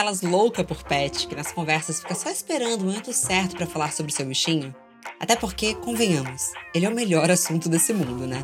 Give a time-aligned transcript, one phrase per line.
[0.00, 3.92] daquelas louca por pet que nas conversas fica só esperando o momento certo para falar
[3.92, 4.74] sobre seu bichinho?
[5.18, 8.42] Até porque, convenhamos, ele é o melhor assunto desse mundo, né?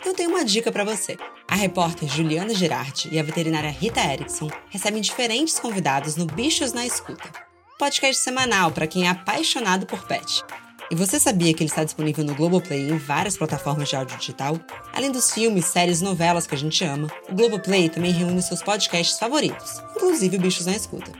[0.00, 1.16] Então tenho uma dica para você.
[1.46, 6.84] A repórter Juliana Girardi e a veterinária Rita Erickson recebem diferentes convidados no Bichos na
[6.84, 7.30] Escuta,
[7.78, 10.42] podcast semanal para quem é apaixonado por pet.
[10.88, 14.56] E você sabia que ele está disponível no Globoplay em várias plataformas de áudio digital?
[14.92, 18.62] Além dos filmes, séries e novelas que a gente ama, o Globoplay também reúne seus
[18.62, 21.10] podcasts favoritos, inclusive Bichos na Escuta.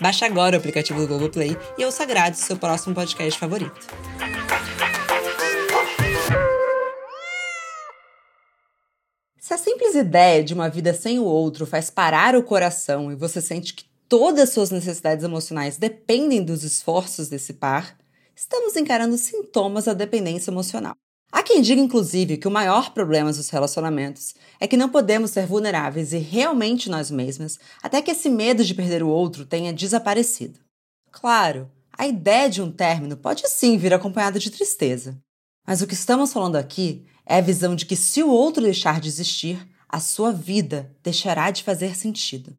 [0.00, 3.74] Baixe agora o aplicativo do Globoplay e ouça grátis seu próximo podcast favorito.
[9.40, 13.16] Se a simples ideia de uma vida sem o outro faz parar o coração e
[13.16, 17.96] você sente que todas as suas necessidades emocionais dependem dos esforços desse par,
[18.36, 20.94] estamos encarando sintomas da dependência emocional.
[21.32, 25.46] Há quem diga, inclusive, que o maior problema dos relacionamentos é que não podemos ser
[25.46, 30.60] vulneráveis e realmente nós mesmas até que esse medo de perder o outro tenha desaparecido.
[31.10, 35.18] Claro, a ideia de um término pode sim vir acompanhada de tristeza.
[35.66, 39.00] Mas o que estamos falando aqui é a visão de que se o outro deixar
[39.00, 42.54] de existir, a sua vida deixará de fazer sentido.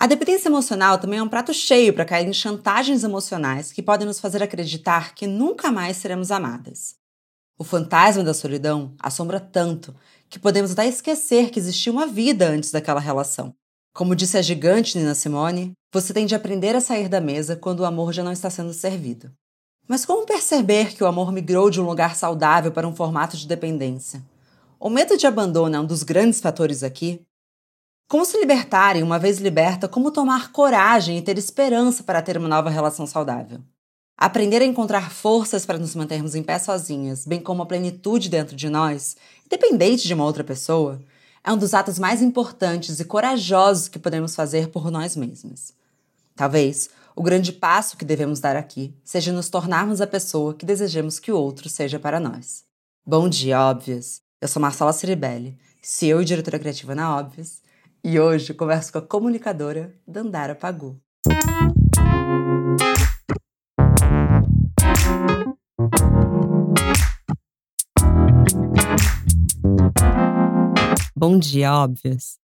[0.00, 4.06] A dependência emocional também é um prato cheio para cair em chantagens emocionais que podem
[4.06, 6.94] nos fazer acreditar que nunca mais seremos amadas.
[7.58, 9.94] O fantasma da solidão assombra tanto
[10.30, 13.54] que podemos até esquecer que existia uma vida antes daquela relação.
[13.92, 17.80] Como disse a gigante Nina Simone, você tem de aprender a sair da mesa quando
[17.80, 19.30] o amor já não está sendo servido.
[19.86, 23.46] Mas como perceber que o amor migrou de um lugar saudável para um formato de
[23.46, 24.24] dependência?
[24.78, 27.20] O medo de abandono é um dos grandes fatores aqui,
[28.10, 32.36] como se libertar e, uma vez liberta, como tomar coragem e ter esperança para ter
[32.36, 33.60] uma nova relação saudável.
[34.18, 38.56] Aprender a encontrar forças para nos mantermos em pé sozinhas, bem como a plenitude dentro
[38.56, 41.00] de nós, independente de uma outra pessoa,
[41.44, 45.72] é um dos atos mais importantes e corajosos que podemos fazer por nós mesmas.
[46.34, 51.20] Talvez o grande passo que devemos dar aqui seja nos tornarmos a pessoa que desejamos
[51.20, 52.64] que o outro seja para nós.
[53.06, 54.20] Bom dia, óbvias!
[54.40, 57.62] Eu sou Marcela Ciribelli, CEO e diretora criativa na Óbvias,
[58.02, 61.00] e hoje eu converso com a comunicadora Dandara Pagu.
[71.14, 72.38] Bom dia, óbvios.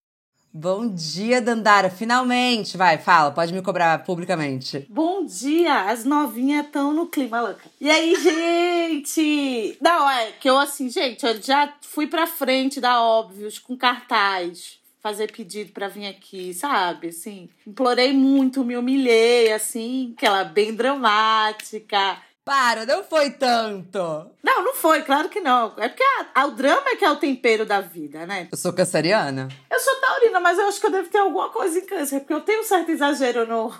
[0.51, 1.89] Bom dia, Dandara.
[1.89, 4.85] Finalmente, vai, fala, pode me cobrar publicamente.
[4.89, 7.63] Bom dia, as novinhas estão no clima louca.
[7.81, 9.77] E aí, gente?
[9.81, 14.82] Não, é que eu assim, gente, eu já fui pra frente da Óbvios com cartaz
[15.03, 17.09] fazer pedido para vir aqui, sabe?
[17.09, 22.17] Assim, implorei muito, me humilhei, assim, aquela bem dramática.
[22.45, 23.99] Para, não foi tanto.
[24.41, 25.73] Não, não foi, claro que não.
[25.77, 28.47] É porque a, a, o drama é que é o tempero da vida, né?
[28.49, 29.49] Eu sou canceriana?
[29.69, 32.33] Eu sou taurina, mas eu acho que eu devo ter alguma coisa em câncer, porque
[32.33, 33.73] eu tenho um certo exagero no,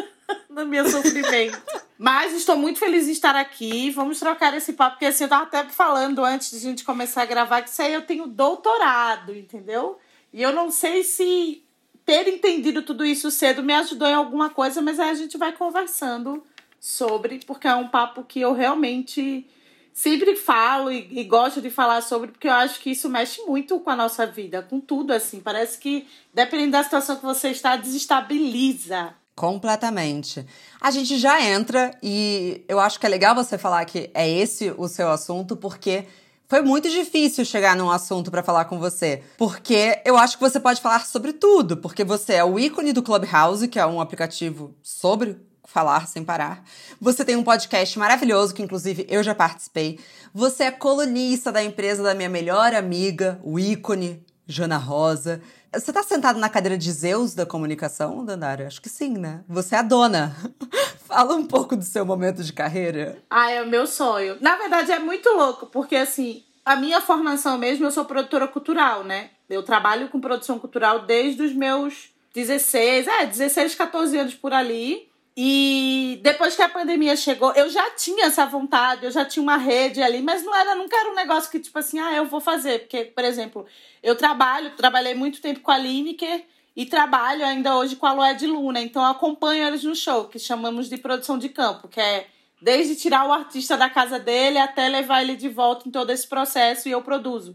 [0.48, 1.60] no meu sofrimento.
[1.98, 3.90] mas estou muito feliz em estar aqui.
[3.90, 7.22] Vamos trocar esse papo, porque assim, eu tava até falando antes de a gente começar
[7.22, 9.98] a gravar que isso aí eu tenho doutorado, entendeu?
[10.32, 11.62] E eu não sei se
[12.04, 15.52] ter entendido tudo isso cedo me ajudou em alguma coisa, mas aí a gente vai
[15.52, 16.42] conversando
[16.78, 19.46] sobre, porque é um papo que eu realmente
[19.92, 23.78] sempre falo e, e, gosto de falar sobre, porque eu acho que isso mexe muito
[23.80, 25.40] com a nossa vida, com tudo, assim.
[25.40, 29.14] Parece que, dependendo da situação que você está, desestabiliza.
[29.36, 30.44] Completamente.
[30.80, 34.72] A gente já entra e eu acho que é legal você falar que é esse
[34.76, 36.06] o seu assunto, porque
[36.50, 40.58] foi muito difícil chegar num assunto para falar com você, porque eu acho que você
[40.58, 44.74] pode falar sobre tudo, porque você é o ícone do Clubhouse, que é um aplicativo
[44.82, 46.64] sobre falar sem parar.
[47.00, 50.00] Você tem um podcast maravilhoso que inclusive eu já participei.
[50.34, 55.40] Você é colunista da empresa da minha melhor amiga, o ícone Jana Rosa.
[55.72, 58.66] Você tá sentado na cadeira de Zeus da comunicação, Dandara?
[58.66, 59.44] Acho que sim, né?
[59.48, 60.36] Você é a dona.
[61.10, 63.20] Fala um pouco do seu momento de carreira.
[63.28, 64.36] Ah, é o meu sonho.
[64.40, 69.02] Na verdade, é muito louco, porque assim, a minha formação mesmo, eu sou produtora cultural,
[69.02, 69.30] né?
[69.48, 75.10] Eu trabalho com produção cultural desde os meus 16, é, 16, 14 anos por ali.
[75.36, 79.56] E depois que a pandemia chegou, eu já tinha essa vontade, eu já tinha uma
[79.56, 82.40] rede ali, mas não era, nunca era um negócio que, tipo assim, ah, eu vou
[82.40, 82.80] fazer.
[82.80, 83.66] Porque, por exemplo,
[84.00, 86.44] eu trabalho, trabalhei muito tempo com a Lineker
[86.76, 88.80] e trabalho ainda hoje com a Loed Luna.
[88.80, 92.26] Então acompanho eles no show, que chamamos de produção de campo, que é
[92.60, 96.26] desde tirar o artista da casa dele até levar ele de volta em todo esse
[96.26, 97.54] processo e eu produzo.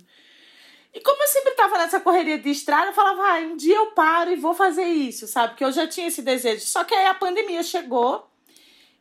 [0.93, 3.87] E como eu sempre estava nessa correria de estrada, eu falava, ah, um dia eu
[3.87, 5.49] paro e vou fazer isso, sabe?
[5.49, 6.65] Porque eu já tinha esse desejo.
[6.65, 8.25] Só que aí a pandemia chegou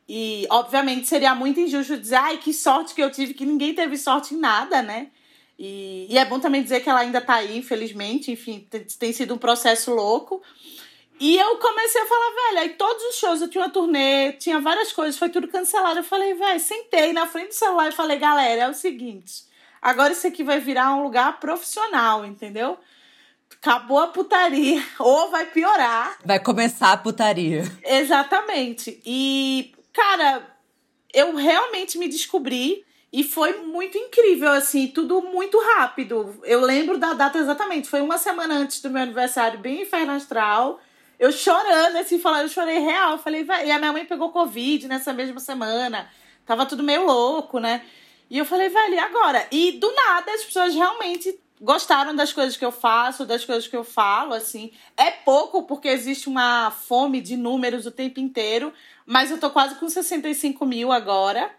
[0.07, 3.97] e, obviamente, seria muito injusto dizer, ai, que sorte que eu tive, que ninguém teve
[3.97, 5.07] sorte em nada, né?
[5.57, 9.13] E, e é bom também dizer que ela ainda está aí, infelizmente, enfim, tem, tem
[9.13, 10.41] sido um processo louco.
[11.19, 14.59] E eu comecei a falar, velho, aí todos os shows, eu tinha uma turnê, tinha
[14.59, 15.99] várias coisas, foi tudo cancelado.
[15.99, 19.43] Eu falei, velho, sentei na frente do celular e falei, galera, é o seguinte,
[19.81, 22.77] agora isso aqui vai virar um lugar profissional, entendeu?
[23.61, 26.17] Acabou a putaria, ou vai piorar.
[26.25, 27.63] Vai começar a putaria.
[27.81, 29.01] Exatamente.
[29.05, 30.45] E, cara,
[31.13, 32.84] eu realmente me descobri
[33.15, 36.37] e foi muito incrível, assim, tudo muito rápido.
[36.43, 40.81] Eu lembro da data exatamente, foi uma semana antes do meu aniversário, bem inferno astral.
[41.17, 43.13] Eu chorando, assim, falando, eu chorei real.
[43.13, 43.47] Eu falei.
[43.63, 46.11] E a minha mãe pegou Covid nessa mesma semana.
[46.45, 47.85] Tava tudo meio louco, né?
[48.29, 49.47] E eu falei, velho, e agora?
[49.49, 53.77] E do nada as pessoas realmente gostaram das coisas que eu faço, das coisas que
[53.77, 54.73] eu falo, assim.
[54.97, 58.73] É pouco, porque existe uma fome de números o tempo inteiro,
[59.05, 61.49] mas eu tô quase com 65 mil agora.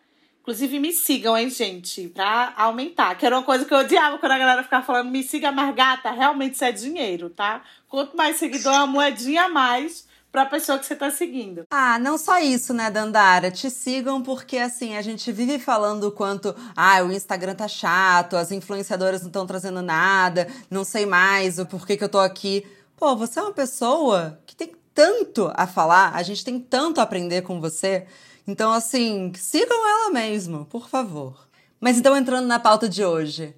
[0.47, 3.17] Inclusive, me sigam, hein, gente, pra aumentar.
[3.17, 5.75] Que era uma coisa que eu odiava quando a galera ficava falando, me siga mais
[5.75, 6.13] gata.
[6.13, 7.63] Realmente isso é dinheiro, tá?
[7.89, 11.65] Quanto mais seguidor, uma moedinha a mais pra pessoa que você tá seguindo.
[11.69, 13.51] Ah, não só isso, né, Dandara?
[13.51, 18.37] Te sigam porque, assim, a gente vive falando o quanto, ah, o Instagram tá chato,
[18.37, 22.65] as influenciadoras não estão trazendo nada, não sei mais o porquê que eu tô aqui.
[22.97, 27.03] Pô, você é uma pessoa que tem tanto a falar, a gente tem tanto a
[27.03, 28.07] aprender com você.
[28.47, 31.49] Então, assim, sigam ela mesmo, por favor.
[31.81, 33.55] Mas então, entrando na pauta de hoje.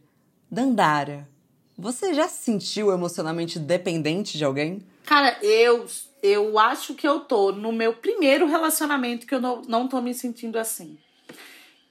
[0.51, 1.29] Dandara,
[1.77, 4.83] você já se sentiu emocionalmente dependente de alguém?
[5.05, 5.87] Cara, eu,
[6.23, 10.15] eu acho que eu tô no meu primeiro relacionamento que eu não, não tô me
[10.15, 10.99] sentindo assim.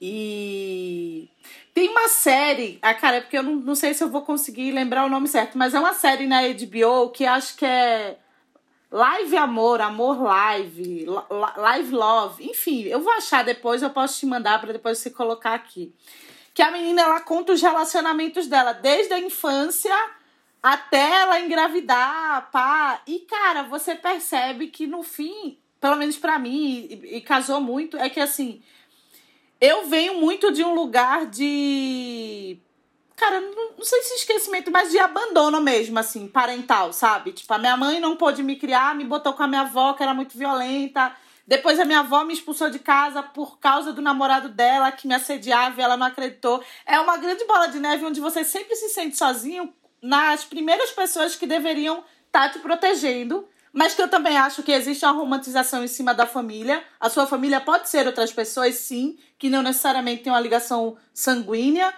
[0.00, 1.28] E
[1.74, 4.22] tem uma série, a ah, cara, é porque eu não, não sei se eu vou
[4.22, 8.18] conseguir lembrar o nome certo, mas é uma série na HBO que acho que é
[8.90, 11.06] Live Amor, Amor Live,
[11.56, 15.52] Live Love, enfim, eu vou achar depois, eu posso te mandar para depois você colocar
[15.52, 15.92] aqui.
[16.54, 19.94] Que a menina ela conta os relacionamentos dela desde a infância
[20.62, 23.02] até ela engravidar, pá.
[23.06, 27.96] E cara, você percebe que no fim, pelo menos para mim, e, e casou muito,
[27.98, 28.62] é que assim,
[29.60, 32.58] eu venho muito de um lugar de
[33.18, 37.32] cara, não, não, sei se esquecimento, mas de abandono mesmo, assim, parental, sabe?
[37.32, 40.02] Tipo, a minha mãe não pôde me criar, me botou com a minha avó, que
[40.02, 41.14] era muito violenta.
[41.46, 45.14] Depois a minha avó me expulsou de casa por causa do namorado dela, que me
[45.14, 46.62] assediava e ela não acreditou.
[46.86, 51.34] É uma grande bola de neve onde você sempre se sente sozinho nas primeiras pessoas
[51.34, 53.48] que deveriam estar tá te protegendo.
[53.72, 56.82] Mas que eu também acho que existe uma romantização em cima da família.
[56.98, 61.92] A sua família pode ser outras pessoas, sim, que não necessariamente tem uma ligação sanguínea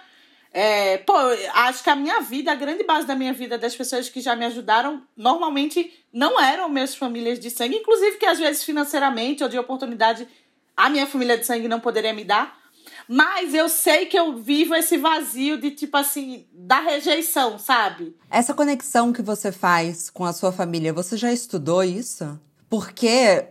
[0.53, 1.13] é, pô,
[1.53, 4.35] acho que a minha vida, a grande base da minha vida, das pessoas que já
[4.35, 9.49] me ajudaram, normalmente não eram minhas famílias de sangue, inclusive que às vezes financeiramente ou
[9.49, 10.27] de oportunidade
[10.75, 12.59] a minha família de sangue não poderia me dar.
[13.07, 18.15] Mas eu sei que eu vivo esse vazio de tipo assim, da rejeição, sabe?
[18.29, 22.39] Essa conexão que você faz com a sua família, você já estudou isso?
[22.69, 23.45] Porque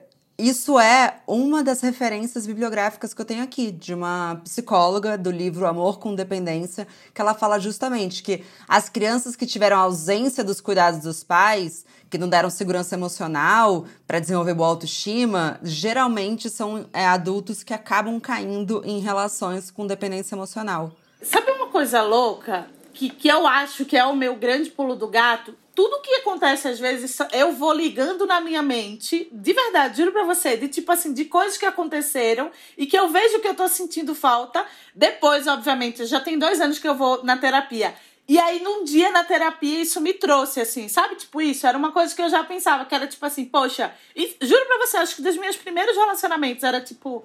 [0.49, 5.67] isso é uma das referências bibliográficas que eu tenho aqui, de uma psicóloga do livro
[5.67, 11.01] Amor com Dependência, que ela fala justamente que as crianças que tiveram ausência dos cuidados
[11.01, 17.63] dos pais, que não deram segurança emocional para desenvolver boa autoestima, geralmente são é, adultos
[17.63, 20.93] que acabam caindo em relações com dependência emocional.
[21.23, 22.67] Sabe uma coisa louca?
[22.95, 25.55] Que, que eu acho que é o meu grande pulo do gato?
[25.75, 30.25] Tudo que acontece às vezes, eu vou ligando na minha mente, de verdade, juro pra
[30.25, 33.69] você, de tipo assim, de coisas que aconteceram e que eu vejo que eu tô
[33.69, 34.65] sentindo falta.
[34.95, 37.95] Depois, obviamente, já tem dois anos que eu vou na terapia.
[38.29, 41.17] E aí, num dia na terapia, isso me trouxe, assim, sabe?
[41.17, 44.37] Tipo, isso era uma coisa que eu já pensava, que era tipo assim, poxa, e
[44.43, 47.25] juro pra você, acho que dos meus primeiros relacionamentos era tipo,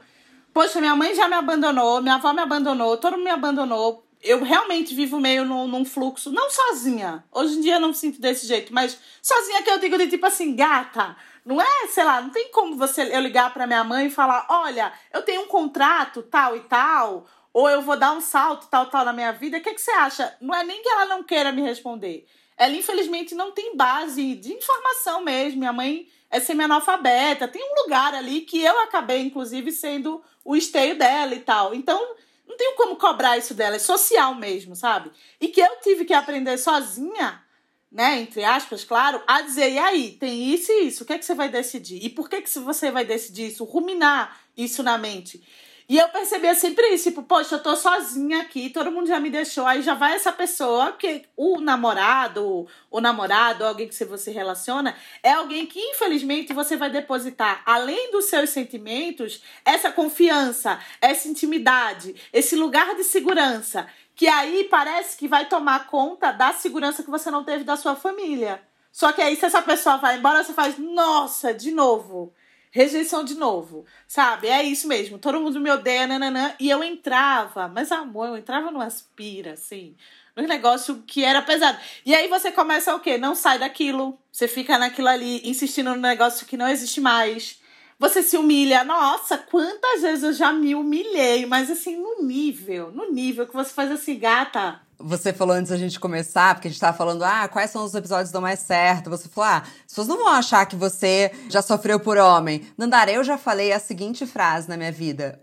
[0.53, 4.43] poxa, minha mãe já me abandonou, minha avó me abandonou, todo mundo me abandonou, eu
[4.43, 7.23] realmente vivo meio num, num, fluxo, não sozinha.
[7.31, 10.07] Hoje em dia eu não me sinto desse jeito, mas sozinha que eu digo de
[10.07, 11.15] tipo assim, gata.
[11.45, 14.47] Não é, sei lá, não tem como você eu ligar para minha mãe e falar:
[14.49, 18.87] "Olha, eu tenho um contrato tal e tal, ou eu vou dar um salto tal
[18.87, 19.57] tal na minha vida".
[19.57, 20.35] O que que você acha?
[20.41, 22.27] Não é nem que ela não queira me responder.
[22.57, 25.59] Ela infelizmente não tem base de informação mesmo.
[25.59, 30.97] Minha mãe é semi-analfabeta, tem um lugar ali que eu acabei inclusive sendo o esteio
[30.97, 31.75] dela e tal.
[31.75, 32.15] Então,
[32.55, 35.11] não tenho como cobrar isso dela, é social mesmo, sabe?
[35.39, 37.43] E que eu tive que aprender sozinha,
[37.91, 41.17] né, entre aspas, claro, a dizer, e aí, tem isso e isso, o que é
[41.17, 42.03] que você vai decidir?
[42.03, 43.65] E por que que você vai decidir isso?
[43.65, 45.43] Ruminar isso na mente.
[45.87, 49.29] E eu percebia sempre isso, tipo, poxa, eu tô sozinha aqui, todo mundo já me
[49.29, 54.95] deixou, aí já vai essa pessoa, que o namorado, o namorado, alguém que você relaciona,
[55.21, 62.15] é alguém que infelizmente você vai depositar, além dos seus sentimentos, essa confiança, essa intimidade,
[62.33, 67.29] esse lugar de segurança, que aí parece que vai tomar conta da segurança que você
[67.29, 68.59] não teve da sua família.
[68.91, 72.33] Só que aí, se essa pessoa vai embora, você faz, nossa, de novo.
[72.75, 74.49] Rejeição de novo, sabe?
[74.49, 75.17] É isso mesmo.
[75.17, 76.53] Todo mundo me odeia, nananã.
[76.59, 79.95] E eu entrava, mas amor, eu entrava no aspira, assim
[80.37, 81.79] um negócio que era pesado.
[82.05, 83.17] E aí você começa o quê?
[83.17, 84.19] Não sai daquilo.
[84.29, 87.61] Você fica naquilo ali, insistindo no negócio que não existe mais.
[87.97, 88.83] Você se humilha.
[88.83, 93.73] Nossa, quantas vezes eu já me humilhei, mas assim, no nível, no nível que você
[93.73, 94.81] faz assim, gata.
[94.97, 97.93] Você falou antes da gente começar, porque a gente tava falando, ah, quais são os
[97.93, 99.09] episódios que dão mais certo?
[99.09, 102.65] Você falou, ah, as pessoas não vão achar que você já sofreu por homem.
[102.77, 105.41] Nandara, eu já falei a seguinte frase na minha vida: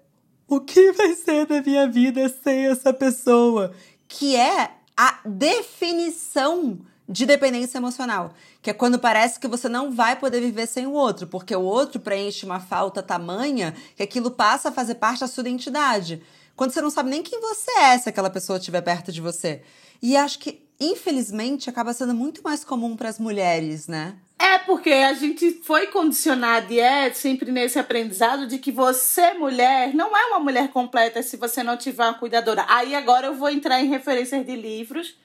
[0.49, 3.73] O que vai ser da minha vida sem essa pessoa?
[4.09, 6.79] Que é a definição
[7.09, 8.33] de dependência emocional,
[8.63, 11.63] que é quando parece que você não vai poder viver sem o outro, porque o
[11.63, 16.23] outro preenche uma falta tamanha que aquilo passa a fazer parte da sua identidade.
[16.57, 19.63] Quando você não sabe nem quem você é se aquela pessoa estiver perto de você.
[20.03, 24.17] E acho que, infelizmente, acaba sendo muito mais comum para as mulheres, né?
[24.39, 29.95] É porque a gente foi condicionado e é sempre nesse aprendizado de que você, mulher,
[29.95, 32.67] não é uma mulher completa se você não tiver uma cuidadora.
[32.69, 35.17] Aí agora eu vou entrar em referências de livros.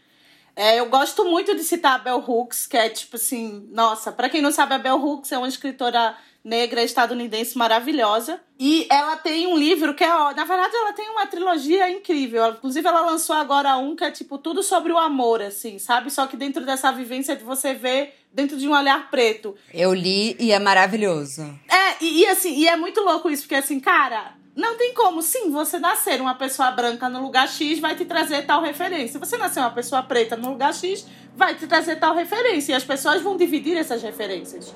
[0.55, 4.29] É, eu gosto muito de citar a Bell Hooks, que é tipo assim, nossa, para
[4.29, 6.15] quem não sabe, a Bell Hooks é uma escritora
[6.47, 8.39] negra estadunidense maravilhosa.
[8.57, 12.47] E ela tem um livro que é, ó, na verdade, ela tem uma trilogia incrível.
[12.51, 16.09] Inclusive, ela lançou agora um que é tipo tudo sobre o amor, assim, sabe?
[16.09, 19.55] Só que dentro dessa vivência de você ver dentro de um olhar preto.
[19.73, 21.41] Eu li e é maravilhoso.
[21.67, 25.21] É, e, e assim, e é muito louco isso, porque assim, cara, não tem como,
[25.21, 29.19] sim, você nascer uma pessoa branca no lugar X vai te trazer tal referência.
[29.19, 32.71] Você nascer uma pessoa preta no lugar X vai te trazer tal referência.
[32.71, 34.73] E as pessoas vão dividir essas referências.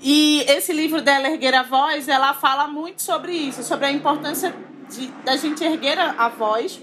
[0.00, 4.54] E esse livro dela, Erguer a Voz, ela fala muito sobre isso, sobre a importância
[4.88, 6.80] de, da gente erguer a, a voz,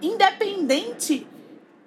[0.00, 1.26] independente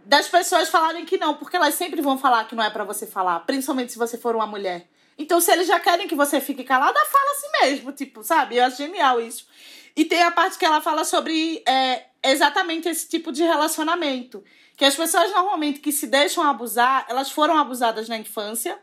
[0.05, 3.07] das pessoas falarem que não, porque elas sempre vão falar que não é para você
[3.07, 4.87] falar, principalmente se você for uma mulher.
[5.17, 8.57] Então, se eles já querem que você fique calada, fala assim mesmo, tipo, sabe?
[8.57, 9.47] Eu acho genial isso.
[9.95, 14.43] E tem a parte que ela fala sobre é, exatamente esse tipo de relacionamento.
[14.75, 18.77] Que as pessoas normalmente que se deixam abusar, elas foram abusadas na infância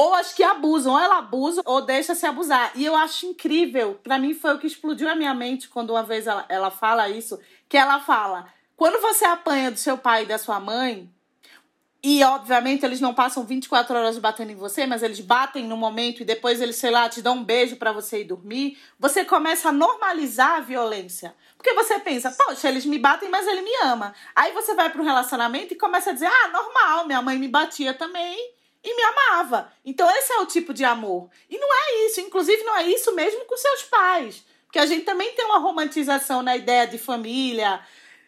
[0.00, 2.72] ou as que abusam, ou ela abusa ou deixa se abusar.
[2.74, 6.02] E eu acho incrível, para mim foi o que explodiu a minha mente quando uma
[6.02, 7.38] vez ela, ela fala isso,
[7.68, 8.46] que ela fala:
[8.78, 11.06] "Quando você apanha do seu pai e da sua mãe,
[12.02, 16.22] e obviamente eles não passam 24 horas batendo em você, mas eles batem no momento
[16.22, 19.68] e depois eles, sei lá, te dão um beijo para você ir dormir, você começa
[19.68, 21.34] a normalizar a violência.
[21.58, 24.14] Porque você pensa, poxa, eles me batem, mas ele me ama.
[24.34, 27.48] Aí você vai para um relacionamento e começa a dizer: "Ah, normal, minha mãe me
[27.48, 29.72] batia também" e me amava.
[29.84, 31.28] Então esse é o tipo de amor.
[31.48, 34.44] E não é isso, inclusive não é isso mesmo com seus pais.
[34.64, 37.80] Porque a gente também tem uma romantização na ideia de família,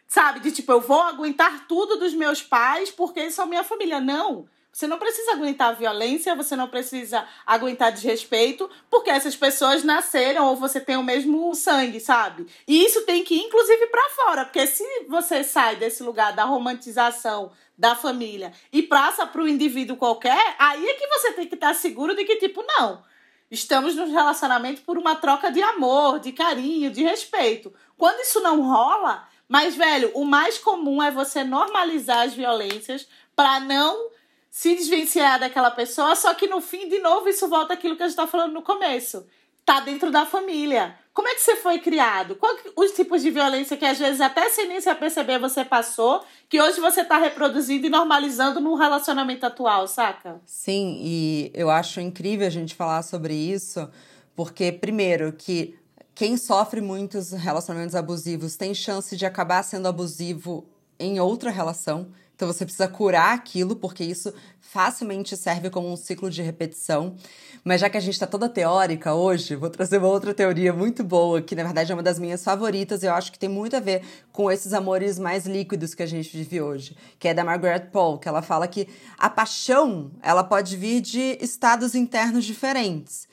[0.06, 0.40] sabe?
[0.40, 4.00] De tipo, eu vou aguentar tudo dos meus pais porque eles são minha família.
[4.00, 4.48] Não.
[4.72, 10.56] Você não precisa aguentar violência, você não precisa aguentar desrespeito, porque essas pessoas nasceram ou
[10.56, 12.46] você tem o mesmo sangue, sabe?
[12.66, 16.44] E isso tem que ir, inclusive, para fora, porque se você sai desse lugar da
[16.44, 21.54] romantização da família e passa para o indivíduo qualquer, aí é que você tem que
[21.54, 23.04] estar seguro de que, tipo, não.
[23.50, 27.74] Estamos num relacionamento por uma troca de amor, de carinho, de respeito.
[27.98, 33.60] Quando isso não rola, mas, velho, o mais comum é você normalizar as violências para
[33.60, 34.11] não
[34.52, 38.06] se desvencilhar daquela pessoa, só que no fim, de novo, isso volta àquilo que a
[38.06, 39.26] gente tá falando no começo.
[39.64, 40.94] Tá dentro da família.
[41.14, 42.36] Como é que você foi criado?
[42.36, 46.22] Quais os tipos de violência que às vezes até sem nem se perceber você passou,
[46.50, 50.38] que hoje você tá reproduzindo e normalizando no relacionamento atual, saca?
[50.44, 53.88] Sim, e eu acho incrível a gente falar sobre isso,
[54.36, 55.78] porque primeiro que
[56.14, 60.68] quem sofre muitos relacionamentos abusivos tem chance de acabar sendo abusivo
[60.98, 62.12] em outra relação.
[62.42, 67.14] Então você precisa curar aquilo, porque isso facilmente serve como um ciclo de repetição.
[67.62, 71.04] Mas já que a gente está toda teórica hoje, vou trazer uma outra teoria muito
[71.04, 73.76] boa, que na verdade é uma das minhas favoritas, e eu acho que tem muito
[73.76, 77.44] a ver com esses amores mais líquidos que a gente vive hoje, que é da
[77.44, 83.28] Margaret Paul, que ela fala que a paixão, ela pode vir de estados internos diferentes.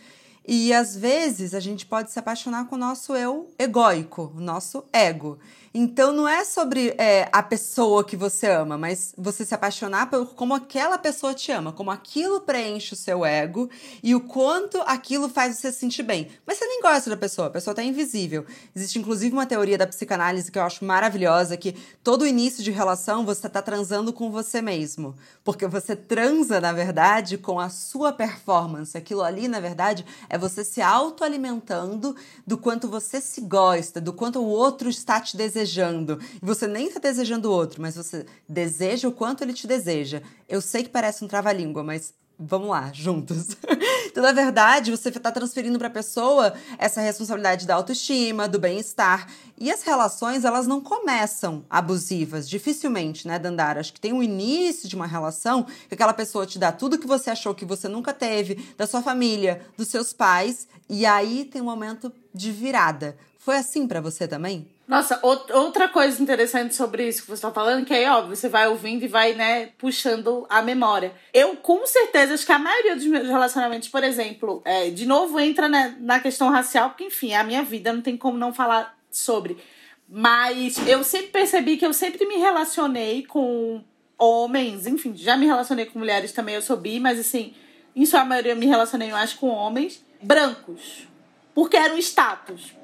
[0.51, 4.83] E às vezes a gente pode se apaixonar com o nosso eu egóico, o nosso
[4.93, 5.39] ego.
[5.71, 10.33] Então não é sobre é, a pessoa que você ama, mas você se apaixonar por
[10.33, 13.69] como aquela pessoa te ama, como aquilo preenche o seu ego
[14.01, 16.27] e o quanto aquilo faz você se sentir bem.
[16.45, 18.45] Mas você nem gosta da pessoa, a pessoa tá invisível.
[18.75, 23.23] Existe inclusive uma teoria da psicanálise que eu acho maravilhosa, que todo início de relação
[23.23, 25.15] você tá transando com você mesmo.
[25.43, 28.97] Porque você transa, na verdade, com a sua performance.
[28.97, 34.39] Aquilo ali, na verdade, é você se autoalimentando do quanto você se gosta, do quanto
[34.39, 38.25] o outro está te desejando desejando, e você nem está desejando o outro, mas você
[38.47, 40.21] deseja o quanto ele te deseja.
[40.47, 43.49] Eu sei que parece um trava-língua, mas vamos lá, juntos.
[44.07, 49.27] então, na verdade, você está transferindo para a pessoa essa responsabilidade da autoestima, do bem-estar.
[49.57, 53.81] E as relações, elas não começam abusivas, dificilmente, né, Dandara?
[53.81, 57.07] Acho que tem um início de uma relação que aquela pessoa te dá tudo que
[57.07, 61.61] você achou que você nunca teve, da sua família, dos seus pais, e aí tem
[61.61, 63.17] um momento de virada.
[63.38, 64.67] Foi assim para você também?
[64.89, 68.67] Nossa, outra coisa interessante sobre isso que você está falando, que é óbvio, você vai
[68.67, 71.13] ouvindo e vai, né, puxando a memória.
[71.31, 75.39] Eu, com certeza, acho que a maioria dos meus relacionamentos, por exemplo, é, de novo
[75.39, 78.51] entra né, na questão racial, porque, enfim, é a minha vida, não tem como não
[78.51, 79.58] falar sobre.
[80.10, 83.84] Mas eu sempre percebi que eu sempre me relacionei com
[84.17, 87.53] homens, enfim, já me relacionei com mulheres também, eu sou bi, mas assim,
[87.96, 91.08] em sua maioria eu me relacionei mais com homens brancos.
[91.53, 92.78] Porque era um status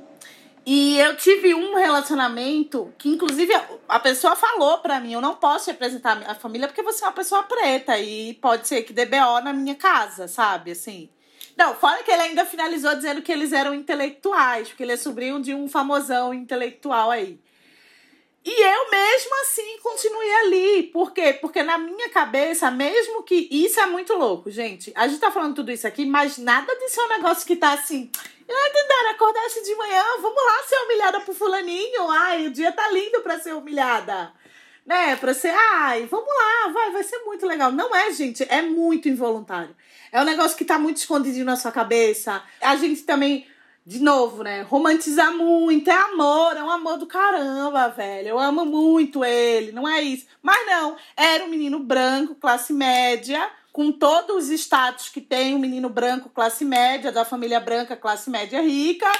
[0.65, 3.53] e eu tive um relacionamento que, inclusive,
[3.87, 7.13] a pessoa falou pra mim: eu não posso representar a família porque você é uma
[7.13, 10.71] pessoa preta e pode ser que dê BO na minha casa, sabe?
[10.71, 11.09] Assim.
[11.55, 15.39] Não, fora que ele ainda finalizou dizendo que eles eram intelectuais, porque ele é sobrinho
[15.39, 17.39] de um famosão intelectual aí.
[18.45, 20.83] E eu mesmo assim continuei ali.
[20.83, 21.33] Por quê?
[21.33, 23.47] Porque na minha cabeça, mesmo que.
[23.49, 24.93] Isso é muito louco, gente.
[24.95, 27.73] A gente tá falando tudo isso aqui, mas nada disso é um negócio que tá
[27.73, 28.11] assim.
[28.47, 32.07] Ai, Dandara, acordasse de manhã, vamos lá ser humilhada pro fulaninho.
[32.11, 34.31] Ai, o dia tá lindo pra ser humilhada.
[34.85, 35.15] Né?
[35.15, 37.71] Pra ser, ai, vamos lá, vai, vai ser muito legal.
[37.71, 39.75] Não é, gente, é muito involuntário.
[40.11, 42.43] É um negócio que tá muito escondido na sua cabeça.
[42.61, 43.47] A gente também,
[43.85, 44.63] de novo, né?
[44.63, 45.89] Romantizar muito.
[45.89, 48.29] É amor, é um amor do caramba, velho.
[48.29, 50.25] Eu amo muito ele, não é isso.
[50.41, 55.59] Mas não, era um menino branco, classe média com todos os status que tem um
[55.59, 59.11] menino branco classe média, da família branca classe média rica,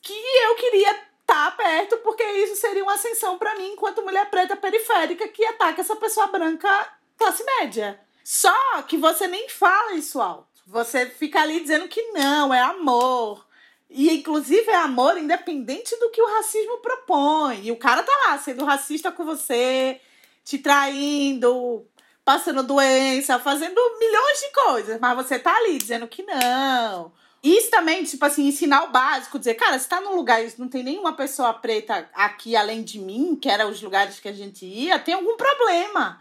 [0.00, 4.30] que eu queria estar tá perto porque isso seria uma ascensão para mim enquanto mulher
[4.30, 6.68] preta periférica que ataca essa pessoa branca
[7.16, 8.00] classe média.
[8.22, 10.46] Só que você nem fala isso alto.
[10.64, 13.47] Você fica ali dizendo que não, é amor.
[13.90, 17.60] E inclusive é amor independente do que o racismo propõe.
[17.64, 20.00] E o cara tá lá sendo racista com você,
[20.44, 21.86] te traindo,
[22.24, 27.10] passando doença, fazendo milhões de coisas, mas você tá ali dizendo que não.
[27.42, 30.82] Isso também, tipo assim, ensinar o básico, dizer, cara, você tá num lugar não tem
[30.82, 34.98] nenhuma pessoa preta aqui além de mim, que eram os lugares que a gente ia,
[34.98, 36.20] tem algum problema.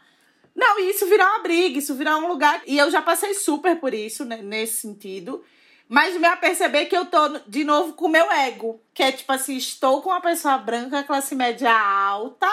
[0.55, 2.61] Não, e isso virar uma briga, isso virar um lugar.
[2.65, 5.43] E eu já passei super por isso, né, nesse sentido.
[5.89, 8.81] Mas me a perceber que eu tô de novo com o meu ego.
[8.93, 12.49] Que é tipo assim, estou com uma pessoa branca, classe média alta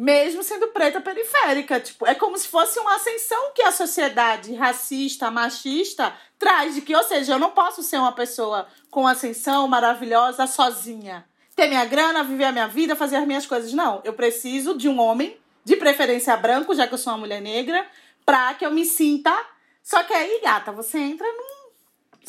[0.00, 1.80] mesmo sendo preta periférica.
[1.80, 6.94] Tipo, é como se fosse uma ascensão que a sociedade racista, machista traz de que,
[6.94, 11.26] ou seja, eu não posso ser uma pessoa com ascensão maravilhosa sozinha.
[11.56, 13.72] Ter minha grana, viver a minha vida, fazer as minhas coisas.
[13.72, 17.42] Não, eu preciso de um homem, de preferência branco, já que eu sou uma mulher
[17.42, 17.84] negra,
[18.24, 19.36] pra que eu me sinta.
[19.82, 21.57] Só que aí, gata, você entra num.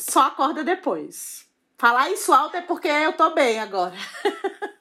[0.00, 1.44] Só acorda depois.
[1.78, 3.94] Falar isso alto é porque eu tô bem agora.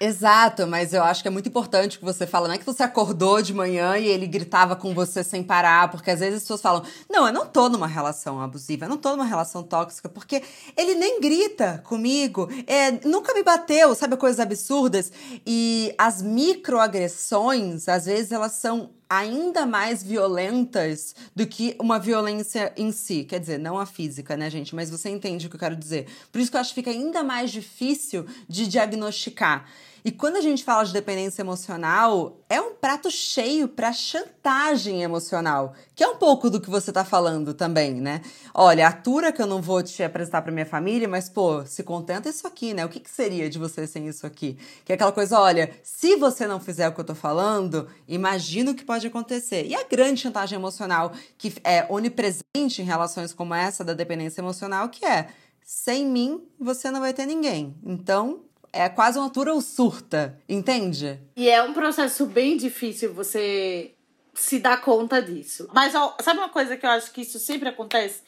[0.00, 2.82] Exato, mas eu acho que é muito importante que você fala, não é que você
[2.82, 6.60] acordou de manhã e ele gritava com você sem parar, porque às vezes as pessoas
[6.60, 10.42] falam, não, eu não tô numa relação abusiva, eu não tô numa relação tóxica, porque
[10.76, 15.12] ele nem grita comigo, é, nunca me bateu, sabe, coisas absurdas.
[15.46, 22.90] E as microagressões, às vezes, elas são ainda mais violentas do que uma violência em
[22.92, 23.24] si.
[23.24, 24.74] Quer dizer, não a física, né, gente?
[24.74, 26.06] Mas você entende o que eu quero dizer.
[26.32, 29.66] Por isso que eu acho que fica ainda mais difícil de diagnosticar.
[30.06, 35.72] E quando a gente fala de dependência emocional, é um prato cheio para chantagem emocional,
[35.94, 38.20] que é um pouco do que você tá falando também, né?
[38.52, 42.28] Olha, atura que eu não vou te apresentar para minha família, mas pô, se contenta
[42.28, 42.84] isso aqui, né?
[42.84, 44.58] O que, que seria de você sem isso aqui?
[44.84, 48.72] Que é aquela coisa, olha, se você não fizer o que eu tô falando, imagina
[48.72, 49.64] o que pode acontecer.
[49.64, 54.90] E a grande chantagem emocional que é onipresente em relações como essa da dependência emocional,
[54.90, 55.28] que é
[55.62, 57.74] sem mim você não vai ter ninguém.
[57.82, 58.42] Então,
[58.74, 61.20] é quase uma atura ou surta, entende?
[61.36, 63.94] E é um processo bem difícil você
[64.34, 65.68] se dar conta disso.
[65.72, 68.22] Mas ó, sabe uma coisa que eu acho que isso sempre acontece?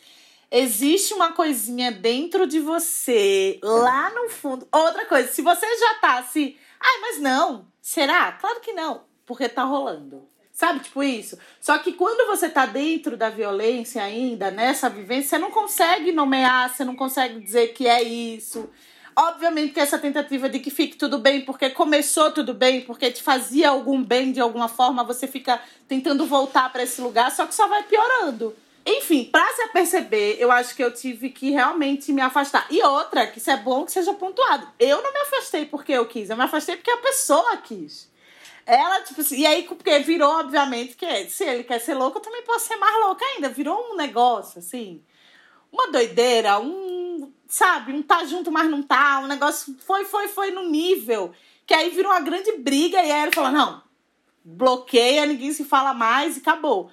[0.51, 4.67] Existe uma coisinha dentro de você, lá no fundo.
[4.71, 8.31] Outra coisa, se você já tá assim, ai, mas não, será?
[8.33, 10.29] Claro que não, porque tá rolando.
[10.53, 11.37] Sabe, tipo isso?
[11.61, 16.71] Só que quando você tá dentro da violência ainda, nessa vivência, você não consegue nomear,
[16.71, 18.71] você não consegue dizer que é isso.
[19.19, 23.23] Obviamente que essa tentativa de que fique tudo bem, porque começou tudo bem, porque te
[23.23, 27.55] fazia algum bem de alguma forma, você fica tentando voltar para esse lugar, só que
[27.55, 28.55] só vai piorando.
[28.85, 32.67] Enfim, pra se aperceber, eu acho que eu tive que realmente me afastar.
[32.71, 34.69] E outra, que isso é bom que seja pontuado.
[34.79, 38.09] Eu não me afastei porque eu quis, eu me afastei porque a pessoa quis.
[38.67, 42.23] Ela, tipo assim, e aí, porque virou, obviamente, que se ele quer ser louco, eu
[42.23, 43.49] também posso ser mais louca ainda.
[43.49, 45.03] Virou um negócio, assim,
[45.77, 50.51] uma doideira, um, sabe, um tá junto, mas não tá, um negócio foi, foi, foi
[50.51, 51.33] no nível
[51.67, 53.83] que aí virou uma grande briga e aí ele falou: não,
[54.45, 56.91] bloqueia, ninguém se fala mais e acabou.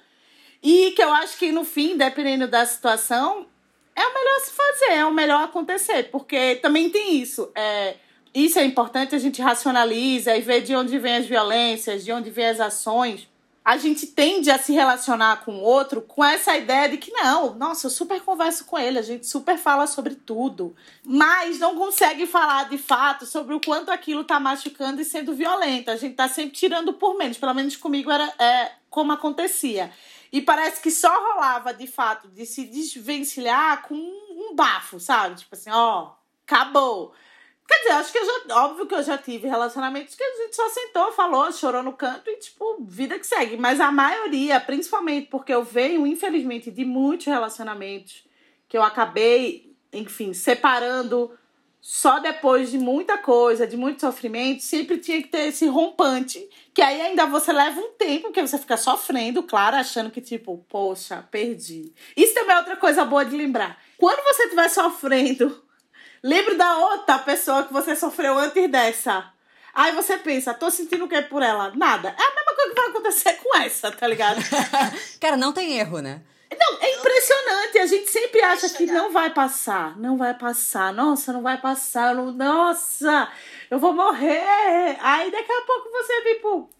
[0.62, 3.46] E que eu acho que no fim, dependendo da situação,
[3.94, 7.50] é o melhor se fazer, é o melhor acontecer, porque também tem isso.
[7.54, 7.96] É,
[8.34, 12.30] isso é importante, a gente racionaliza e vê de onde vem as violências, de onde
[12.30, 13.28] vem as ações
[13.64, 17.54] a gente tende a se relacionar com o outro com essa ideia de que não,
[17.54, 22.26] nossa, eu super converso com ele, a gente super fala sobre tudo, mas não consegue
[22.26, 25.90] falar de fato sobre o quanto aquilo tá machucando e sendo violento.
[25.90, 29.90] A gente tá sempre tirando por menos, pelo menos comigo era é, como acontecia.
[30.30, 35.36] E parece que só rolava de fato de se desvencilhar com um bafo, sabe?
[35.36, 36.10] Tipo assim, ó,
[36.46, 37.14] acabou.
[37.66, 38.56] Quer dizer, acho que eu já.
[38.64, 42.28] Óbvio que eu já tive relacionamentos que a gente só sentou, falou, chorou no canto
[42.28, 43.56] e, tipo, vida que segue.
[43.56, 48.24] Mas a maioria, principalmente porque eu venho, infelizmente, de muitos relacionamentos
[48.68, 51.30] que eu acabei, enfim, separando
[51.80, 56.80] só depois de muita coisa, de muito sofrimento, sempre tinha que ter esse rompante, que
[56.80, 61.28] aí ainda você leva um tempo, que você fica sofrendo, claro, achando que, tipo, poxa,
[61.30, 61.92] perdi.
[62.16, 63.78] Isso também é outra coisa boa de lembrar.
[63.98, 65.62] Quando você estiver sofrendo
[66.24, 69.30] Lembre da outra pessoa que você sofreu antes dessa.
[69.74, 71.70] Aí você pensa, tô sentindo o que por ela?
[71.76, 72.16] Nada.
[72.18, 74.40] É a mesma coisa que vai acontecer com essa, tá ligado?
[75.20, 76.22] Cara, não tem erro, né?
[76.58, 77.78] Não, é impressionante.
[77.78, 79.98] A gente sempre acha que não vai passar.
[79.98, 80.94] Não vai passar.
[80.94, 82.14] Nossa, não vai passar.
[82.14, 83.28] Nossa,
[83.70, 84.96] eu vou morrer.
[85.02, 86.70] Aí daqui a pouco você, tipo,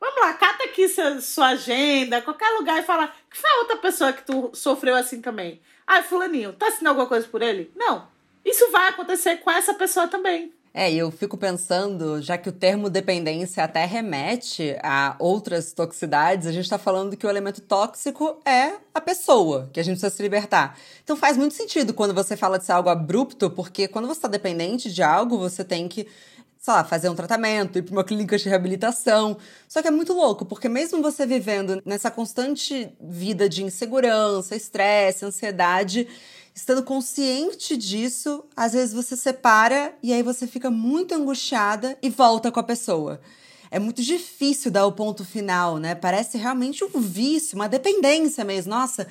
[0.00, 3.76] vamos lá, cata aqui sua, sua agenda, qualquer lugar e fala, que foi a outra
[3.76, 5.62] pessoa que tu sofreu assim também?
[5.86, 7.70] Ai, fulaninho, tá assinando alguma coisa por ele?
[7.76, 8.17] Não.
[8.44, 10.52] Isso vai acontecer com essa pessoa também.
[10.72, 16.52] É, eu fico pensando, já que o termo dependência até remete a outras toxicidades, a
[16.52, 20.22] gente está falando que o elemento tóxico é a pessoa, que a gente precisa se
[20.22, 20.78] libertar.
[21.02, 24.28] Então faz muito sentido quando você fala de ser algo abrupto, porque quando você está
[24.28, 26.06] dependente de algo, você tem que
[26.60, 29.36] sei lá, fazer um tratamento, ir para uma clínica de reabilitação.
[29.68, 35.24] Só que é muito louco, porque mesmo você vivendo nessa constante vida de insegurança, estresse,
[35.24, 36.06] ansiedade,
[36.58, 42.50] estando consciente disso, às vezes você separa e aí você fica muito angustiada e volta
[42.50, 43.20] com a pessoa.
[43.70, 45.94] É muito difícil dar o ponto final, né?
[45.94, 48.70] Parece realmente um vício, uma dependência mesmo.
[48.70, 49.06] Nossa,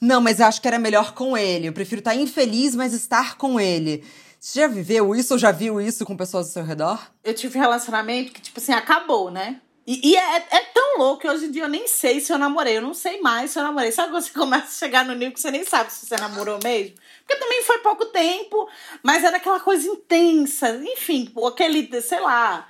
[0.00, 1.66] não, mas acho que era melhor com ele.
[1.66, 4.04] Eu prefiro estar infeliz, mas estar com ele.
[4.38, 7.10] Você já viveu isso ou já viu isso com pessoas ao seu redor?
[7.24, 9.60] Eu tive relacionamento que, tipo assim, acabou, né?
[9.86, 12.38] E, e é, é, tão louco que hoje em dia eu nem sei se eu
[12.38, 12.78] namorei.
[12.78, 13.92] Eu não sei mais se eu namorei.
[13.92, 16.58] Sabe quando você começa a chegar no nível que você nem sabe se você namorou
[16.62, 16.96] mesmo?
[17.18, 18.68] Porque também foi pouco tempo,
[19.02, 20.70] mas era aquela coisa intensa.
[20.84, 22.68] Enfim, aquele, sei lá,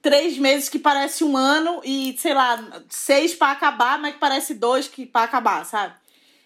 [0.00, 4.54] três meses que parece um ano e, sei lá, seis para acabar, mas que parece
[4.54, 5.94] dois que para acabar, sabe?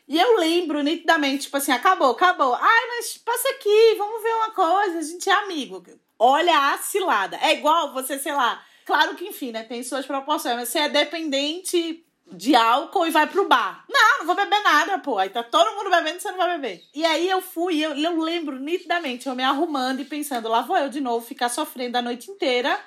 [0.07, 2.54] E eu lembro nitidamente, tipo assim, acabou, acabou.
[2.54, 5.83] Ai, mas passa aqui, vamos ver uma coisa, a gente é amigo.
[6.18, 7.38] Olha a cilada.
[7.40, 9.62] É igual você, sei lá Claro que, enfim, né?
[9.64, 10.57] Tem suas proporções.
[10.57, 13.85] Mas você é dependente de álcool e vai pro bar.
[13.88, 15.18] Não, não vou beber nada, pô.
[15.18, 16.83] Aí tá todo mundo bebendo e você não vai beber.
[16.94, 20.77] E aí eu fui, eu, eu lembro nitidamente, eu me arrumando e pensando, lá vou
[20.77, 22.79] eu de novo ficar sofrendo a noite inteira,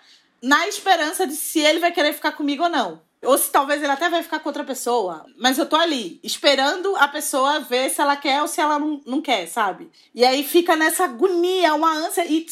[0.41, 3.01] na esperança de se ele vai querer ficar comigo ou não.
[3.23, 5.25] Ou se talvez ele até vai ficar com outra pessoa.
[5.37, 9.01] Mas eu tô ali, esperando a pessoa ver se ela quer ou se ela não,
[9.05, 9.89] não quer, sabe?
[10.13, 12.25] E aí fica nessa agonia, uma ânsia.
[12.25, 12.45] E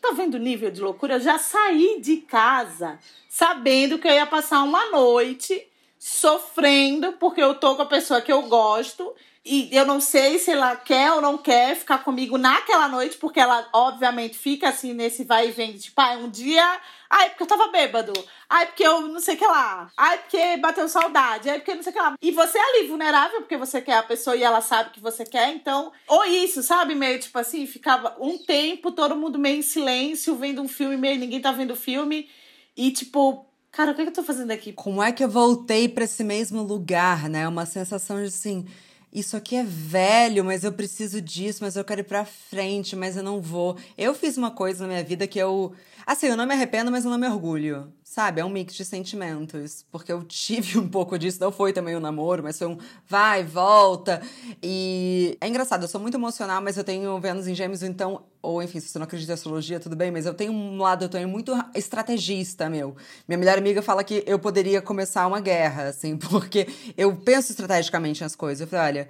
[0.00, 1.14] Tá vendo o nível de loucura?
[1.14, 5.66] Eu já saí de casa sabendo que eu ia passar uma noite
[5.98, 10.50] sofrendo porque eu tô com a pessoa que eu gosto e eu não sei se
[10.50, 15.24] ela quer ou não quer ficar comigo naquela noite, porque ela, obviamente, fica assim nesse
[15.24, 16.80] vai e vem, tipo, ah, um dia.
[17.12, 18.12] Ai, porque eu tava bêbado.
[18.48, 19.90] Ai, porque eu não sei o que lá.
[19.96, 21.50] Ai, porque bateu saudade.
[21.50, 22.14] Ai, porque não sei o que lá.
[22.22, 25.24] E você é ali vulnerável, porque você quer a pessoa e ela sabe que você
[25.24, 25.90] quer, então.
[26.06, 26.94] Ou isso, sabe?
[26.94, 31.18] Meio tipo assim, ficava um tempo, todo mundo meio em silêncio, vendo um filme, meio
[31.18, 32.28] ninguém tá vendo o filme.
[32.76, 34.72] E tipo, cara, o que, é que eu tô fazendo aqui?
[34.72, 37.48] Como é que eu voltei para esse mesmo lugar, né?
[37.48, 38.64] Uma sensação de assim
[39.12, 43.16] isso aqui é velho, mas eu preciso disso, mas eu quero ir pra frente, mas
[43.16, 43.76] eu não vou.
[43.98, 45.72] Eu fiz uma coisa na minha vida que eu.
[46.06, 47.92] Assim, eu não me arrependo, mas eu não me orgulho.
[48.10, 48.40] Sabe?
[48.40, 49.86] É um mix de sentimentos.
[49.88, 53.44] Porque eu tive um pouco disso, não foi também um namoro, mas foi um vai,
[53.44, 54.20] volta.
[54.60, 58.24] E é engraçado, eu sou muito emocional, mas eu tenho Vênus em Gêmeos, então.
[58.42, 61.04] Ou enfim, se você não acredita em astrologia, tudo bem, mas eu tenho um lado,
[61.04, 62.96] eu tenho muito estrategista, meu.
[63.28, 68.22] Minha melhor amiga fala que eu poderia começar uma guerra, assim, porque eu penso estrategicamente
[68.22, 68.62] nas coisas.
[68.62, 69.08] Eu falei, olha,